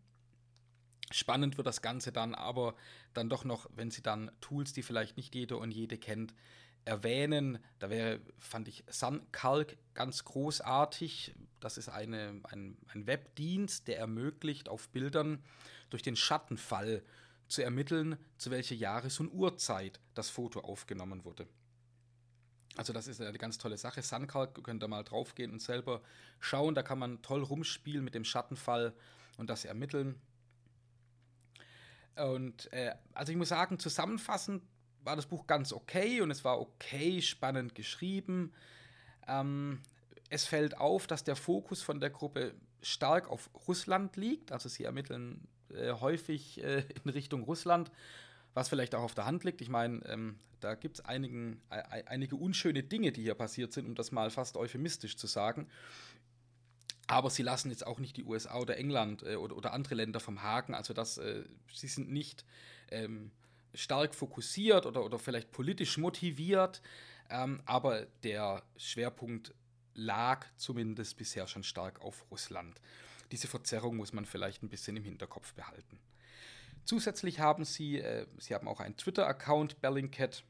Spannend 1.11 1.57
wird 1.57 1.67
das 1.67 1.81
Ganze 1.81 2.11
dann 2.11 2.33
aber 2.33 2.75
dann 3.13 3.29
doch 3.29 3.43
noch, 3.43 3.69
wenn 3.75 3.91
Sie 3.91 4.01
dann 4.01 4.31
Tools, 4.41 4.73
die 4.73 4.81
vielleicht 4.81 5.17
nicht 5.17 5.35
jeder 5.35 5.59
und 5.59 5.71
jede 5.71 5.97
kennt, 5.97 6.33
erwähnen. 6.85 7.59
Da 7.79 7.89
wäre, 7.89 8.21
fand 8.39 8.67
ich 8.67 8.83
SunCalc 8.89 9.77
ganz 9.93 10.23
großartig. 10.23 11.35
Das 11.61 11.77
ist 11.77 11.89
eine, 11.89 12.41
ein, 12.43 12.77
ein 12.93 13.07
Webdienst, 13.07 13.87
der 13.87 13.99
ermöglicht, 13.99 14.67
auf 14.67 14.89
Bildern 14.89 15.43
durch 15.89 16.03
den 16.03 16.15
Schattenfall 16.15 17.03
zu 17.47 17.63
ermitteln, 17.63 18.17
zu 18.37 18.51
welcher 18.51 18.75
Jahres- 18.75 19.19
und 19.19 19.31
Uhrzeit 19.33 19.99
das 20.13 20.29
Foto 20.29 20.61
aufgenommen 20.61 21.23
wurde. 21.23 21.47
Also 22.77 22.93
das 22.93 23.07
ist 23.07 23.21
eine 23.21 23.37
ganz 23.37 23.57
tolle 23.57 23.77
Sache. 23.77 24.01
SunCalc, 24.01 24.63
könnt 24.63 24.83
ihr 24.83 24.87
mal 24.87 25.03
draufgehen 25.03 25.51
und 25.51 25.61
selber 25.61 26.01
schauen. 26.39 26.73
Da 26.73 26.83
kann 26.83 26.99
man 26.99 27.21
toll 27.21 27.43
rumspielen 27.43 28.03
mit 28.03 28.15
dem 28.15 28.23
Schattenfall 28.23 28.93
und 29.37 29.49
das 29.49 29.65
ermitteln. 29.65 30.19
Und 32.15 32.71
äh, 32.71 32.95
also 33.13 33.31
ich 33.31 33.37
muss 33.37 33.49
sagen, 33.49 33.79
zusammenfassend 33.79 34.63
war 35.03 35.15
das 35.15 35.25
Buch 35.25 35.47
ganz 35.47 35.73
okay 35.73 36.21
und 36.21 36.31
es 36.31 36.43
war 36.43 36.59
okay 36.59 37.21
spannend 37.21 37.75
geschrieben. 37.75 38.53
Ähm, 39.27 39.81
es 40.31 40.45
fällt 40.45 40.77
auf, 40.77 41.07
dass 41.07 41.25
der 41.25 41.35
Fokus 41.35 41.81
von 41.81 41.99
der 41.99 42.09
Gruppe 42.09 42.53
stark 42.81 43.29
auf 43.29 43.49
Russland 43.67 44.15
liegt. 44.15 44.53
Also 44.53 44.69
sie 44.69 44.85
ermitteln 44.85 45.45
äh, 45.73 45.91
häufig 45.91 46.63
äh, 46.63 46.85
in 47.03 47.11
Richtung 47.11 47.43
Russland, 47.43 47.91
was 48.53 48.69
vielleicht 48.69 48.95
auch 48.95 49.03
auf 49.03 49.13
der 49.13 49.25
Hand 49.25 49.43
liegt. 49.43 49.59
Ich 49.59 49.67
meine, 49.67 50.03
ähm, 50.05 50.39
da 50.61 50.75
gibt 50.75 50.99
es 50.99 51.05
äh, 51.05 51.55
einige 52.05 52.35
unschöne 52.37 52.81
Dinge, 52.81 53.11
die 53.11 53.23
hier 53.23 53.35
passiert 53.35 53.73
sind, 53.73 53.87
um 53.87 53.93
das 53.93 54.13
mal 54.13 54.29
fast 54.29 54.55
euphemistisch 54.55 55.17
zu 55.17 55.27
sagen. 55.27 55.67
Aber 57.07 57.29
sie 57.29 57.43
lassen 57.43 57.69
jetzt 57.69 57.85
auch 57.85 57.99
nicht 57.99 58.15
die 58.15 58.23
USA 58.23 58.57
oder 58.57 58.77
England 58.77 59.23
äh, 59.23 59.35
oder, 59.35 59.57
oder, 59.57 59.73
andere 59.73 59.95
Länder 59.95 60.21
vom 60.21 60.41
Haken. 60.41 60.73
Also 60.73 60.93
das, 60.93 61.17
äh, 61.17 61.43
sie 61.73 61.89
sind 61.89 62.09
nicht 62.09 62.45
ähm, 62.89 63.31
stark 63.73 64.15
fokussiert 64.15 64.85
oder, 64.85 65.03
oder 65.03 65.19
vielleicht 65.19 65.51
politisch 65.51 65.97
motiviert, 65.97 66.81
ähm, 67.29 67.61
aber 67.65 68.05
der 68.23 68.63
Schwerpunkt 68.77 69.53
lag 69.93 70.45
zumindest 70.57 71.17
bisher 71.17 71.47
schon 71.47 71.63
stark 71.63 72.01
auf 72.01 72.25
Russland. 72.31 72.79
Diese 73.31 73.47
Verzerrung 73.47 73.97
muss 73.97 74.13
man 74.13 74.25
vielleicht 74.25 74.63
ein 74.63 74.69
bisschen 74.69 74.97
im 74.97 75.03
Hinterkopf 75.03 75.53
behalten. 75.53 75.99
Zusätzlich 76.83 77.39
haben 77.39 77.63
sie, 77.63 77.99
äh, 77.99 78.25
sie 78.37 78.53
haben 78.53 78.67
auch 78.67 78.79
einen 78.79 78.97
Twitter-Account, 78.97 79.81
Bellingcat, 79.81 80.43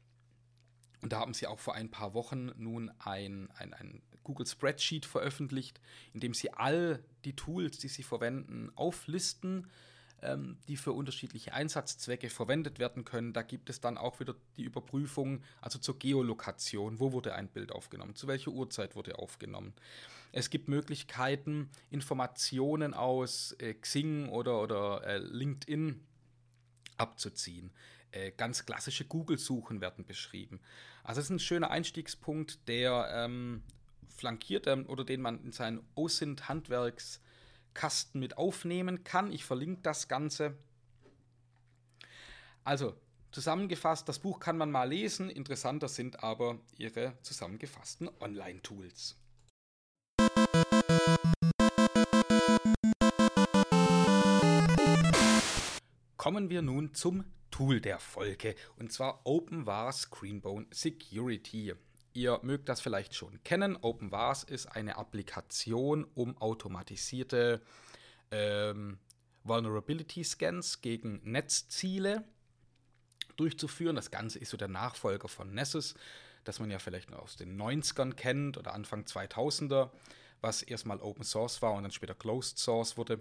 und 1.02 1.12
da 1.12 1.20
haben 1.20 1.34
sie 1.34 1.46
auch 1.46 1.58
vor 1.58 1.74
ein 1.74 1.90
paar 1.90 2.14
Wochen 2.14 2.52
nun 2.56 2.90
ein, 3.00 3.50
ein, 3.56 3.74
ein 3.74 4.02
Google 4.22 4.46
Spreadsheet 4.46 5.04
veröffentlicht, 5.04 5.80
in 6.12 6.20
dem 6.20 6.32
sie 6.32 6.52
all 6.52 7.04
die 7.24 7.34
Tools, 7.34 7.78
die 7.78 7.88
sie 7.88 8.04
verwenden, 8.04 8.70
auflisten 8.76 9.68
ähm, 10.22 10.56
die 10.68 10.76
für 10.76 10.92
unterschiedliche 10.92 11.52
Einsatzzwecke 11.52 12.30
verwendet 12.30 12.78
werden 12.78 13.04
können. 13.04 13.32
Da 13.32 13.42
gibt 13.42 13.70
es 13.70 13.80
dann 13.80 13.98
auch 13.98 14.20
wieder 14.20 14.34
die 14.56 14.64
Überprüfung, 14.64 15.42
also 15.60 15.78
zur 15.78 15.98
Geolokation. 15.98 17.00
Wo 17.00 17.12
wurde 17.12 17.34
ein 17.34 17.48
Bild 17.48 17.72
aufgenommen? 17.72 18.14
Zu 18.14 18.26
welcher 18.28 18.50
Uhrzeit 18.50 18.96
wurde 18.96 19.18
aufgenommen? 19.18 19.74
Es 20.32 20.48
gibt 20.48 20.68
Möglichkeiten, 20.68 21.70
Informationen 21.90 22.94
aus 22.94 23.52
äh, 23.58 23.74
Xing 23.74 24.28
oder, 24.28 24.62
oder 24.62 25.04
äh, 25.04 25.18
LinkedIn 25.18 26.00
abzuziehen. 26.96 27.70
Äh, 28.12 28.32
ganz 28.32 28.64
klassische 28.64 29.04
Google-Suchen 29.04 29.80
werden 29.80 30.04
beschrieben. 30.04 30.60
Also 31.04 31.20
es 31.20 31.26
ist 31.26 31.30
ein 31.30 31.38
schöner 31.38 31.70
Einstiegspunkt, 31.70 32.66
der 32.68 33.08
ähm, 33.12 33.62
flankiert 34.14 34.66
ähm, 34.66 34.86
oder 34.86 35.04
den 35.04 35.20
man 35.20 35.42
in 35.44 35.52
seinen 35.52 35.80
OSINT-Handwerks 35.94 37.20
Kasten 37.74 38.20
mit 38.20 38.38
aufnehmen 38.38 39.04
kann. 39.04 39.32
Ich 39.32 39.44
verlinke 39.44 39.82
das 39.82 40.08
Ganze. 40.08 40.56
Also, 42.64 42.94
zusammengefasst, 43.32 44.08
das 44.08 44.18
Buch 44.18 44.38
kann 44.38 44.56
man 44.56 44.70
mal 44.70 44.88
lesen. 44.88 45.30
Interessanter 45.30 45.88
sind 45.88 46.22
aber 46.22 46.58
ihre 46.76 47.14
zusammengefassten 47.22 48.08
Online-Tools. 48.20 49.16
Kommen 56.16 56.50
wir 56.50 56.62
nun 56.62 56.94
zum 56.94 57.24
Tool 57.50 57.80
der 57.80 57.98
Folge, 57.98 58.54
und 58.76 58.92
zwar 58.92 59.20
OpenVAR 59.24 59.92
Screenbone 59.92 60.66
Security. 60.72 61.74
Ihr 62.14 62.40
mögt 62.42 62.68
das 62.68 62.80
vielleicht 62.80 63.14
schon 63.14 63.42
kennen. 63.42 63.76
OpenVARS 63.76 64.44
ist 64.44 64.66
eine 64.66 64.96
Applikation, 64.96 66.04
um 66.14 66.36
automatisierte 66.36 67.62
ähm, 68.30 68.98
Vulnerability 69.44 70.22
Scans 70.22 70.82
gegen 70.82 71.20
Netzziele 71.24 72.24
durchzuführen. 73.36 73.96
Das 73.96 74.10
Ganze 74.10 74.38
ist 74.38 74.50
so 74.50 74.56
der 74.56 74.68
Nachfolger 74.68 75.28
von 75.28 75.54
Nessus, 75.54 75.94
das 76.44 76.60
man 76.60 76.70
ja 76.70 76.78
vielleicht 76.78 77.10
noch 77.10 77.20
aus 77.20 77.36
den 77.36 77.60
90ern 77.60 78.12
kennt 78.14 78.58
oder 78.58 78.74
Anfang 78.74 79.04
2000er, 79.04 79.90
was 80.40 80.62
erstmal 80.62 81.00
Open 81.00 81.24
Source 81.24 81.62
war 81.62 81.72
und 81.72 81.84
dann 81.84 81.92
später 81.92 82.14
Closed 82.14 82.58
Source 82.58 82.96
wurde. 82.96 83.20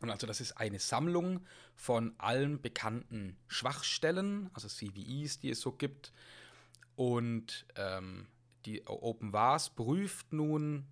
Und 0.00 0.10
also 0.10 0.26
das 0.26 0.40
ist 0.40 0.52
eine 0.52 0.78
Sammlung 0.78 1.44
von 1.74 2.14
allen 2.18 2.62
bekannten 2.62 3.36
Schwachstellen, 3.48 4.48
also 4.54 4.68
CVEs, 4.68 5.40
die 5.40 5.50
es 5.50 5.60
so 5.60 5.72
gibt, 5.72 6.12
und 6.98 7.64
ähm, 7.76 8.26
die 8.66 8.84
OpenVAS 8.84 9.70
prüft 9.70 10.32
nun 10.32 10.84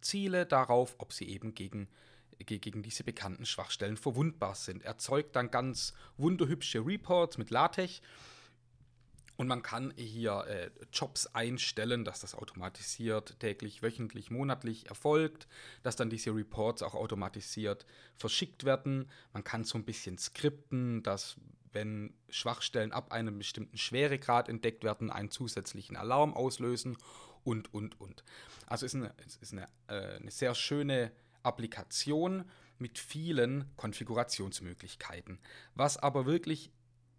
Ziele 0.00 0.46
darauf, 0.46 0.94
ob 0.96 1.12
sie 1.12 1.28
eben 1.28 1.54
gegen, 1.54 1.86
gegen 2.38 2.82
diese 2.82 3.04
bekannten 3.04 3.44
Schwachstellen 3.44 3.98
verwundbar 3.98 4.54
sind. 4.54 4.82
Erzeugt 4.82 5.36
dann 5.36 5.50
ganz 5.50 5.92
wunderhübsche 6.16 6.86
Reports 6.86 7.36
mit 7.36 7.50
LaTeX 7.50 8.00
Und 9.36 9.48
man 9.48 9.62
kann 9.62 9.92
hier 9.96 10.46
äh, 10.48 10.70
Jobs 10.94 11.26
einstellen, 11.26 12.06
dass 12.06 12.20
das 12.20 12.34
automatisiert 12.34 13.38
täglich, 13.38 13.82
wöchentlich, 13.82 14.30
monatlich 14.30 14.88
erfolgt, 14.88 15.46
dass 15.82 15.94
dann 15.94 16.08
diese 16.08 16.34
Reports 16.34 16.82
auch 16.82 16.94
automatisiert 16.94 17.84
verschickt 18.14 18.64
werden. 18.64 19.10
Man 19.34 19.44
kann 19.44 19.64
so 19.64 19.76
ein 19.76 19.84
bisschen 19.84 20.16
skripten, 20.16 21.02
dass 21.02 21.36
wenn 21.74 22.14
Schwachstellen 22.30 22.92
ab 22.92 23.12
einem 23.12 23.38
bestimmten 23.38 23.76
Schweregrad 23.76 24.48
entdeckt 24.48 24.84
werden, 24.84 25.10
einen 25.10 25.30
zusätzlichen 25.30 25.96
Alarm 25.96 26.34
auslösen 26.34 26.96
und, 27.42 27.72
und, 27.74 28.00
und. 28.00 28.24
Also 28.66 28.86
es 28.86 28.94
ist 28.94 29.00
eine, 29.00 29.14
es 29.26 29.36
ist 29.36 29.52
eine, 29.52 29.68
äh, 29.88 30.16
eine 30.16 30.30
sehr 30.30 30.54
schöne 30.54 31.12
Applikation 31.42 32.44
mit 32.78 32.98
vielen 32.98 33.70
Konfigurationsmöglichkeiten. 33.76 35.38
Was 35.74 35.96
aber 35.96 36.26
wirklich 36.26 36.70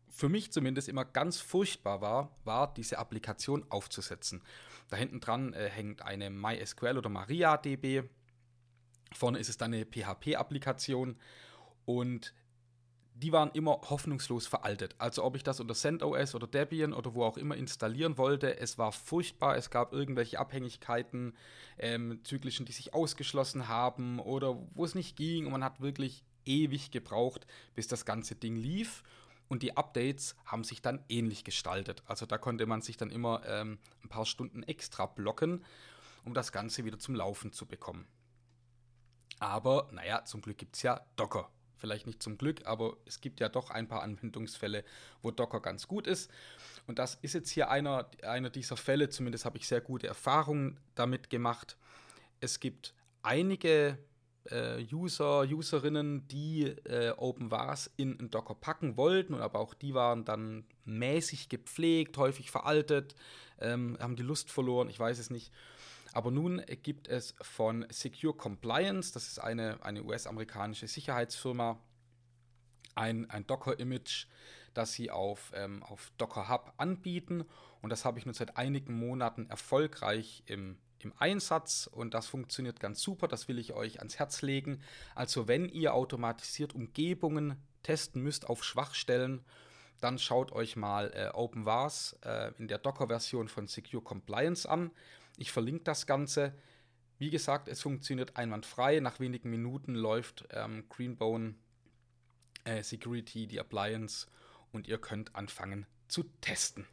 für 0.09 0.29
mich 0.29 0.51
zumindest 0.51 0.87
immer 0.87 1.05
ganz 1.05 1.39
furchtbar 1.39 2.01
war, 2.01 2.35
war 2.45 2.73
diese 2.73 2.97
Applikation 2.97 3.65
aufzusetzen. 3.69 4.41
Da 4.89 4.97
hinten 4.97 5.19
dran 5.19 5.53
äh, 5.53 5.69
hängt 5.69 6.01
eine 6.01 6.29
MySQL 6.29 6.97
oder 6.97 7.09
MariaDB. 7.09 8.03
Vorne 9.13 9.39
ist 9.39 9.49
es 9.49 9.57
dann 9.57 9.73
eine 9.73 9.85
PHP-Applikation 9.85 11.17
und 11.85 12.33
die 13.15 13.31
waren 13.31 13.49
immer 13.51 13.79
hoffnungslos 13.89 14.45
veraltet. 14.45 14.93
Also 14.97 15.23
ob 15.23 15.37
ich 15.37 15.43
das 15.43 15.61
unter 15.61 15.73
CentOS 15.73 16.35
oder 16.35 16.47
Debian 16.47 16.91
oder 16.91 17.15
wo 17.15 17.23
auch 17.23 17.37
immer 17.37 17.55
installieren 17.55 18.17
wollte, 18.17 18.59
es 18.59 18.77
war 18.77 18.91
furchtbar. 18.91 19.55
Es 19.55 19.69
gab 19.69 19.93
irgendwelche 19.93 20.37
Abhängigkeiten, 20.37 21.33
ähm, 21.77 22.19
zyklischen, 22.25 22.65
die 22.65 22.73
sich 22.73 22.93
ausgeschlossen 22.93 23.69
haben 23.69 24.19
oder 24.19 24.57
wo 24.73 24.83
es 24.83 24.95
nicht 24.95 25.15
ging 25.15 25.45
und 25.45 25.53
man 25.53 25.63
hat 25.63 25.79
wirklich 25.79 26.25
ewig 26.45 26.91
gebraucht, 26.91 27.47
bis 27.73 27.87
das 27.87 28.05
ganze 28.05 28.35
Ding 28.35 28.57
lief 28.57 29.01
und 29.47 29.63
die 29.63 29.77
Updates 29.77 30.35
haben 30.45 30.65
sich 30.65 30.81
dann 30.81 31.03
ähnlich 31.07 31.45
gestaltet. 31.45 32.03
Also 32.07 32.25
da 32.25 32.37
konnte 32.37 32.65
man 32.65 32.81
sich 32.81 32.97
dann 32.97 33.11
immer 33.11 33.43
ähm, 33.45 33.79
ein 34.03 34.09
paar 34.09 34.25
Stunden 34.25 34.61
extra 34.63 35.05
blocken, 35.05 35.63
um 36.25 36.33
das 36.33 36.51
Ganze 36.51 36.83
wieder 36.83 36.99
zum 36.99 37.15
Laufen 37.15 37.53
zu 37.53 37.65
bekommen. 37.65 38.07
Aber 39.39 39.87
naja, 39.91 40.25
zum 40.25 40.41
Glück 40.41 40.57
gibt 40.57 40.75
es 40.75 40.81
ja 40.81 41.01
Docker. 41.15 41.49
Vielleicht 41.77 42.07
nicht 42.07 42.23
zum 42.23 42.37
Glück, 42.37 42.65
aber 42.65 42.97
es 43.05 43.21
gibt 43.21 43.39
ja 43.39 43.49
doch 43.49 43.69
ein 43.69 43.87
paar 43.87 44.01
Anwendungsfälle, 44.01 44.83
wo 45.21 45.31
Docker 45.31 45.61
ganz 45.61 45.87
gut 45.87 46.07
ist. 46.07 46.31
Und 46.87 46.99
das 46.99 47.15
ist 47.21 47.33
jetzt 47.33 47.49
hier 47.49 47.69
einer, 47.69 48.09
einer 48.23 48.49
dieser 48.49 48.77
Fälle, 48.77 49.09
zumindest 49.09 49.45
habe 49.45 49.57
ich 49.57 49.67
sehr 49.67 49.81
gute 49.81 50.07
Erfahrungen 50.07 50.79
damit 50.95 51.29
gemacht. 51.29 51.77
Es 52.39 52.59
gibt 52.59 52.93
einige 53.23 53.97
äh, 54.51 54.83
User, 54.91 55.41
Userinnen, 55.41 56.27
die 56.27 56.63
äh, 56.85 57.11
OpenVAS 57.17 57.91
in 57.97 58.19
einen 58.19 58.29
Docker 58.29 58.55
packen 58.55 58.97
wollten, 58.97 59.35
aber 59.35 59.59
auch 59.59 59.73
die 59.73 59.93
waren 59.93 60.25
dann 60.25 60.65
mäßig 60.85 61.49
gepflegt, 61.49 62.17
häufig 62.17 62.51
veraltet, 62.51 63.15
ähm, 63.59 63.97
haben 63.99 64.15
die 64.15 64.23
Lust 64.23 64.51
verloren, 64.51 64.89
ich 64.89 64.99
weiß 64.99 65.19
es 65.19 65.29
nicht. 65.29 65.51
Aber 66.15 66.31
nun 66.31 66.61
gibt 66.81 67.09
es 67.09 67.35
von 67.41 67.85
Secure 67.89 68.33
Compliance, 68.33 69.11
das 69.13 69.27
ist 69.27 69.37
eine, 69.39 69.83
eine 69.83 70.01
US-amerikanische 70.01 70.87
Sicherheitsfirma, 70.87 71.77
ein, 72.95 73.29
ein 73.29 73.45
Docker-Image, 73.45 74.27
das 74.73 74.93
sie 74.93 75.11
auf, 75.11 75.51
ähm, 75.53 75.83
auf 75.83 76.13
Docker 76.17 76.47
Hub 76.47 76.71
anbieten. 76.77 77.43
Und 77.81 77.89
das 77.89 78.05
habe 78.05 78.17
ich 78.17 78.25
nun 78.25 78.33
seit 78.33 78.55
einigen 78.55 78.97
Monaten 78.97 79.47
erfolgreich 79.49 80.43
im 80.45 80.77
im 80.99 81.13
Einsatz 81.19 81.87
und 81.91 82.15
das 82.15 82.25
funktioniert 82.25 82.79
ganz 82.79 82.99
super. 82.99 83.27
Das 83.27 83.47
will 83.47 83.59
ich 83.59 83.73
euch 83.73 83.99
ans 83.99 84.17
Herz 84.17 84.41
legen. 84.41 84.81
Also 85.13 85.47
wenn 85.47 85.69
ihr 85.69 85.93
automatisiert 85.93 86.73
Umgebungen 86.73 87.61
testen 87.83 88.23
müsst 88.23 88.49
auf 88.49 88.63
Schwachstellen, 88.63 89.45
dann 90.01 90.17
schaut 90.17 90.51
euch 90.51 90.75
mal 90.75 91.11
äh, 91.13 91.29
OpenVAS 91.33 92.17
äh, 92.23 92.51
in 92.57 92.67
der 92.67 92.79
Docker-Version 92.79 93.49
von 93.49 93.67
Secure 93.67 94.01
Compliance 94.01 94.67
an. 94.67 94.89
Ich 95.37 95.51
verlinke 95.51 95.83
das 95.83 96.05
Ganze. 96.07 96.53
Wie 97.17 97.29
gesagt, 97.29 97.67
es 97.67 97.81
funktioniert 97.81 98.37
einwandfrei. 98.37 98.99
Nach 98.99 99.19
wenigen 99.19 99.49
Minuten 99.49 99.95
läuft 99.95 100.45
ähm, 100.51 100.87
Greenbone 100.89 101.55
äh, 102.63 102.83
Security, 102.83 103.47
die 103.47 103.59
Appliance, 103.59 104.27
und 104.71 104.87
ihr 104.87 104.97
könnt 104.97 105.35
anfangen 105.35 105.85
zu 106.07 106.23
testen. 106.41 106.87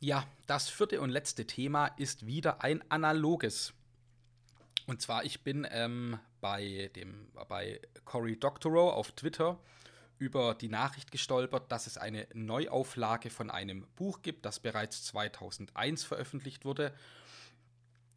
Ja, 0.00 0.26
das 0.46 0.68
vierte 0.68 1.00
und 1.00 1.10
letzte 1.10 1.46
Thema 1.46 1.86
ist 1.86 2.26
wieder 2.26 2.62
ein 2.62 2.82
analoges. 2.90 3.72
Und 4.86 5.00
zwar, 5.00 5.24
ich 5.24 5.44
bin 5.44 5.66
ähm, 5.70 6.18
bei, 6.40 6.90
dem, 6.96 7.30
bei 7.48 7.80
Cory 8.04 8.36
Doctorow 8.36 8.92
auf 8.92 9.12
Twitter 9.12 9.60
über 10.22 10.54
die 10.54 10.68
Nachricht 10.68 11.10
gestolpert, 11.10 11.72
dass 11.72 11.88
es 11.88 11.98
eine 11.98 12.28
Neuauflage 12.32 13.28
von 13.28 13.50
einem 13.50 13.88
Buch 13.96 14.22
gibt, 14.22 14.46
das 14.46 14.60
bereits 14.60 15.02
2001 15.02 16.04
veröffentlicht 16.04 16.64
wurde. 16.64 16.94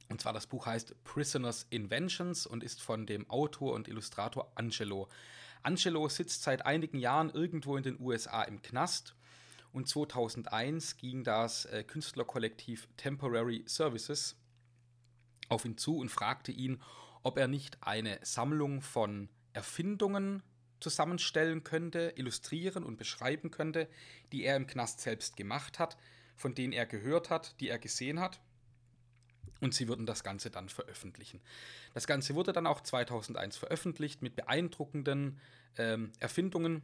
Und 0.07 0.21
zwar 0.21 0.31
das 0.31 0.45
Buch 0.45 0.67
heißt 0.67 1.03
Prisoners 1.03 1.65
Inventions 1.71 2.45
und 2.45 2.63
ist 2.63 2.79
von 2.79 3.07
dem 3.07 3.27
Autor 3.27 3.73
und 3.73 3.87
Illustrator 3.87 4.51
Angelo. 4.53 5.09
Angelo 5.63 6.07
sitzt 6.07 6.43
seit 6.43 6.63
einigen 6.67 6.99
Jahren 6.99 7.31
irgendwo 7.31 7.75
in 7.75 7.81
den 7.81 7.99
USA 7.99 8.43
im 8.43 8.61
Knast 8.61 9.15
und 9.73 9.89
2001 9.89 10.97
ging 10.97 11.23
das 11.23 11.65
äh, 11.65 11.83
Künstlerkollektiv 11.83 12.87
Temporary 12.97 13.63
Services 13.65 14.35
auf 15.49 15.65
ihn 15.65 15.79
zu 15.79 15.97
und 15.97 16.09
fragte 16.09 16.51
ihn, 16.51 16.83
ob 17.23 17.39
er 17.39 17.47
nicht 17.47 17.79
eine 17.81 18.19
Sammlung 18.21 18.83
von 18.83 19.27
Erfindungen 19.53 20.43
zusammenstellen 20.85 21.63
könnte, 21.63 22.13
illustrieren 22.15 22.83
und 22.83 22.97
beschreiben 22.97 23.49
könnte, 23.49 23.87
die 24.31 24.43
er 24.43 24.55
im 24.55 24.67
Knast 24.67 25.01
selbst 25.01 25.35
gemacht 25.35 25.79
hat, 25.79 25.97
von 26.35 26.53
denen 26.53 26.73
er 26.73 26.85
gehört 26.85 27.31
hat, 27.31 27.59
die 27.59 27.69
er 27.69 27.79
gesehen 27.79 28.19
hat. 28.19 28.39
Und 29.61 29.73
sie 29.73 29.87
würden 29.87 30.05
das 30.05 30.23
Ganze 30.23 30.51
dann 30.51 30.69
veröffentlichen. 30.69 31.41
Das 31.95 32.05
Ganze 32.05 32.35
wurde 32.35 32.53
dann 32.53 32.67
auch 32.67 32.81
2001 32.81 33.57
veröffentlicht 33.57 34.21
mit 34.21 34.35
beeindruckenden 34.35 35.39
ähm, 35.77 36.11
Erfindungen, 36.19 36.83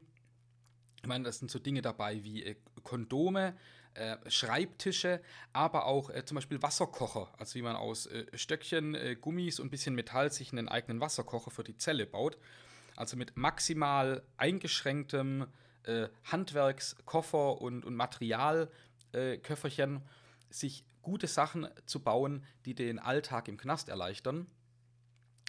ich 1.02 1.08
meine, 1.08 1.24
das 1.24 1.40
sind 1.40 1.50
so 1.50 1.58
Dinge 1.58 1.82
dabei 1.82 2.24
wie 2.24 2.44
äh, 2.44 2.56
Kondome, 2.84 3.58
äh, 3.96 4.18
Schreibtische, 4.30 5.22
aber 5.52 5.86
auch 5.86 6.10
äh, 6.10 6.24
zum 6.26 6.36
Beispiel 6.36 6.62
Wasserkocher. 6.62 7.34
Also 7.38 7.56
wie 7.56 7.64
man 7.64 7.76
aus 7.76 8.06
äh, 8.06 8.26
Stöckchen, 8.36 8.94
äh, 8.96 9.16
Gummis 9.20 9.60
und 9.60 9.68
ein 9.68 9.72
bisschen 9.72 9.96
Metall 9.96 10.32
sich 10.32 10.52
einen 10.52 10.70
eigenen 10.70 11.02
Wasserkocher 11.02 11.50
für 11.50 11.64
die 11.64 11.76
Zelle 11.76 12.06
baut. 12.06 12.38
Also 13.02 13.18
mit 13.18 13.36
maximal 13.36 14.24
eingeschränktem 14.38 15.48
äh, 15.86 16.08
Handwerkskoffer 16.26 17.60
und, 17.60 17.84
und 17.84 17.96
Materialköfferchen 17.96 20.04
sich 20.52 20.86
gute 21.02 21.26
Sachen 21.26 21.68
zu 21.88 22.02
bauen, 22.02 22.46
die 22.66 22.76
den 22.76 23.00
Alltag 23.00 23.48
im 23.48 23.58
Knast 23.58 23.90
erleichtern. 23.90 24.46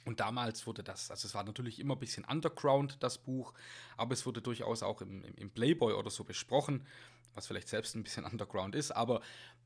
Und 0.07 0.21
damals 0.21 0.67
wurde 0.67 0.83
das, 0.83 1.11
also 1.11 1.29
es 1.29 1.35
war 1.35 1.45
natürlich 1.45 1.79
immer 1.79 1.95
ein 1.95 2.01
bisschen 2.01 2.25
Underground, 2.25 3.03
das 3.03 3.19
Buch, 3.19 3.53
aber 3.99 4.15
es 4.15 4.25
wurde 4.25 4.41
durchaus 4.41 4.83
auch 4.83 5.03
im, 5.03 5.23
im, 5.23 5.51
Playboy 5.51 5.93
oder 5.93 6.09
so 6.09 6.25
besprochen, 6.25 6.87
was 7.35 7.47
vielleicht 7.47 7.69
selbst 7.69 7.95
ein 7.95 8.03
bisschen 8.03 8.25
Underground 8.25 8.75
ist, 8.75 8.93
aber 8.93 9.21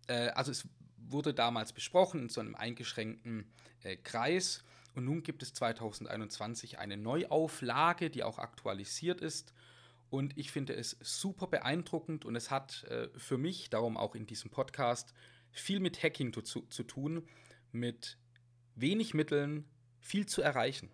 äh, 0.08 0.30
also 0.30 0.50
es 0.50 0.66
wurde 0.96 1.32
damals 1.32 1.72
besprochen 1.72 2.22
in 2.22 2.30
so 2.30 2.40
einem 2.40 2.56
eingeschränkten 2.56 3.48
äh, 3.84 3.96
Kreis. 3.96 4.64
Und 4.96 5.04
nun 5.04 5.22
gibt 5.22 5.42
es 5.42 5.52
2021 5.52 6.78
eine 6.78 6.96
Neuauflage, 6.96 8.08
die 8.08 8.22
auch 8.22 8.38
aktualisiert 8.38 9.20
ist. 9.20 9.52
Und 10.08 10.38
ich 10.38 10.50
finde 10.50 10.74
es 10.74 10.96
super 11.00 11.48
beeindruckend 11.48 12.24
und 12.24 12.34
es 12.34 12.50
hat 12.50 12.84
äh, 12.84 13.10
für 13.14 13.36
mich, 13.36 13.68
darum 13.68 13.98
auch 13.98 14.14
in 14.14 14.26
diesem 14.26 14.50
Podcast, 14.50 15.12
viel 15.50 15.80
mit 15.80 16.02
Hacking 16.02 16.32
zu, 16.32 16.62
zu 16.62 16.82
tun, 16.82 17.28
mit 17.72 18.16
wenig 18.74 19.12
Mitteln 19.12 19.68
viel 20.00 20.24
zu 20.24 20.40
erreichen 20.40 20.90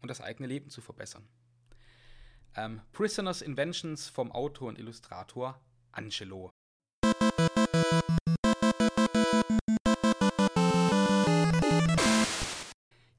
und 0.00 0.08
das 0.08 0.22
eigene 0.22 0.48
Leben 0.48 0.70
zu 0.70 0.80
verbessern. 0.80 1.28
Ähm, 2.56 2.80
Prisoners 2.92 3.42
Inventions 3.42 4.08
vom 4.08 4.32
Autor 4.32 4.68
und 4.68 4.78
Illustrator 4.78 5.60
Angelo. 5.90 6.50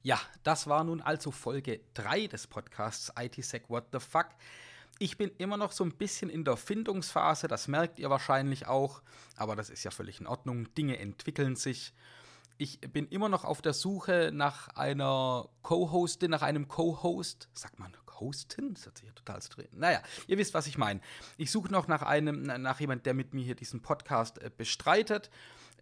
Ja, 0.04 0.20
das 0.42 0.66
war 0.66 0.84
nun 0.84 1.00
also 1.00 1.30
Folge 1.30 1.80
3 1.94 2.26
des 2.26 2.46
Podcasts 2.46 3.10
ITSec 3.18 3.70
What 3.70 3.86
the 3.90 4.00
Fuck. 4.00 4.26
Ich 4.98 5.16
bin 5.16 5.30
immer 5.38 5.56
noch 5.56 5.72
so 5.72 5.82
ein 5.82 5.94
bisschen 5.94 6.28
in 6.28 6.44
der 6.44 6.58
Findungsphase, 6.58 7.48
das 7.48 7.68
merkt 7.68 7.98
ihr 7.98 8.10
wahrscheinlich 8.10 8.66
auch, 8.66 9.00
aber 9.34 9.56
das 9.56 9.70
ist 9.70 9.82
ja 9.82 9.90
völlig 9.90 10.20
in 10.20 10.26
Ordnung. 10.26 10.72
Dinge 10.74 10.98
entwickeln 10.98 11.56
sich 11.56 11.94
ich 12.58 12.80
bin 12.80 13.08
immer 13.08 13.28
noch 13.30 13.44
auf 13.44 13.62
der 13.62 13.72
Suche 13.72 14.30
nach 14.32 14.68
einer 14.68 15.48
Co-Hostin, 15.62 16.30
nach 16.30 16.42
einem 16.42 16.68
Co-Host. 16.68 17.48
Sagt 17.52 17.78
man 17.78 17.96
Hostin? 18.20 18.74
Das 18.74 18.86
hört 18.86 18.98
sich 18.98 19.08
ja 19.08 19.12
total 19.12 19.40
drin. 19.40 19.68
Naja, 19.72 20.00
ihr 20.28 20.38
wisst, 20.38 20.54
was 20.54 20.66
ich 20.66 20.78
meine. 20.78 21.00
Ich 21.36 21.50
suche 21.50 21.72
noch 21.72 21.88
nach 21.88 22.02
einem, 22.02 22.42
nach 22.42 22.78
jemand, 22.78 23.06
der 23.06 23.14
mit 23.14 23.34
mir 23.34 23.44
hier 23.44 23.56
diesen 23.56 23.82
Podcast 23.82 24.38
äh, 24.38 24.50
bestreitet. 24.56 25.30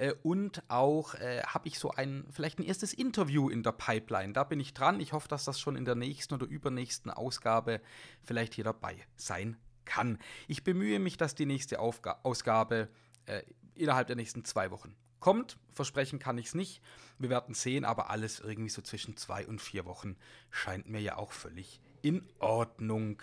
Äh, 0.03 0.15
und 0.23 0.63
auch 0.69 1.15
äh, 1.15 1.43
habe 1.43 1.69
ich 1.69 1.79
so 1.79 1.91
ein, 1.91 2.27
vielleicht 2.31 2.59
ein 2.59 2.65
erstes 2.65 2.93
Interview 2.93 3.49
in 3.49 3.63
der 3.63 3.73
Pipeline. 3.73 4.33
Da 4.33 4.43
bin 4.43 4.59
ich 4.59 4.75
dran. 4.75 4.99
Ich 4.99 5.13
hoffe, 5.13 5.29
dass 5.29 5.45
das 5.45 5.61
schon 5.61 5.77
in 5.77 5.85
der 5.85 5.95
nächsten 5.95 6.35
oder 6.35 6.47
übernächsten 6.47 7.11
Ausgabe 7.11 7.81
vielleicht 8.25 8.55
hier 8.55 8.65
dabei 8.65 8.97
sein 9.17 9.57
kann. 9.85 10.19
Ich 10.49 10.65
bemühe 10.65 10.99
mich, 10.99 11.17
dass 11.17 11.37
die 11.37 11.47
nächste 11.47 11.79
Aufga 11.79 12.19
Ausgabe 12.25 12.89
äh, 13.27 13.43
innerhalb 13.75 14.09
der 14.09 14.17
nächsten 14.17 14.45
zwei 14.45 14.73
Wochen 14.73 14.97
kommt. 15.21 15.57
Versprechen 15.73 16.19
kann 16.19 16.37
ich 16.37 16.47
es 16.47 16.55
nicht. 16.55 16.83
Wir 17.19 17.31
werden 17.31 17.55
sehen, 17.55 17.85
aber 17.85 18.11
alles 18.11 18.41
irgendwie 18.41 18.71
so 18.71 18.83
zwischen 18.83 19.17
zwei 19.17 19.47
und 19.47 19.61
vier 19.61 19.85
Wochen 19.85 20.17
scheint 20.51 20.89
mir 20.89 21.01
ja 21.01 21.17
auch 21.17 21.31
völlig 21.31 21.81
in 22.03 22.29
Ordnung. 22.41 23.23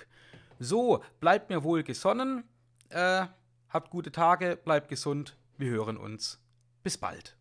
So, 0.60 1.04
bleibt 1.20 1.50
mir 1.50 1.64
wohl 1.64 1.84
gesonnen. 1.84 2.46
Äh, 2.88 3.26
habt 3.68 3.90
gute 3.90 4.14
Tage, 4.14 4.56
bleibt 4.56 4.88
gesund. 4.88 5.36
Wir 5.58 5.72
hören 5.72 5.98
uns. 5.98 6.40
Bis 6.84 6.98
bald. 6.98 7.39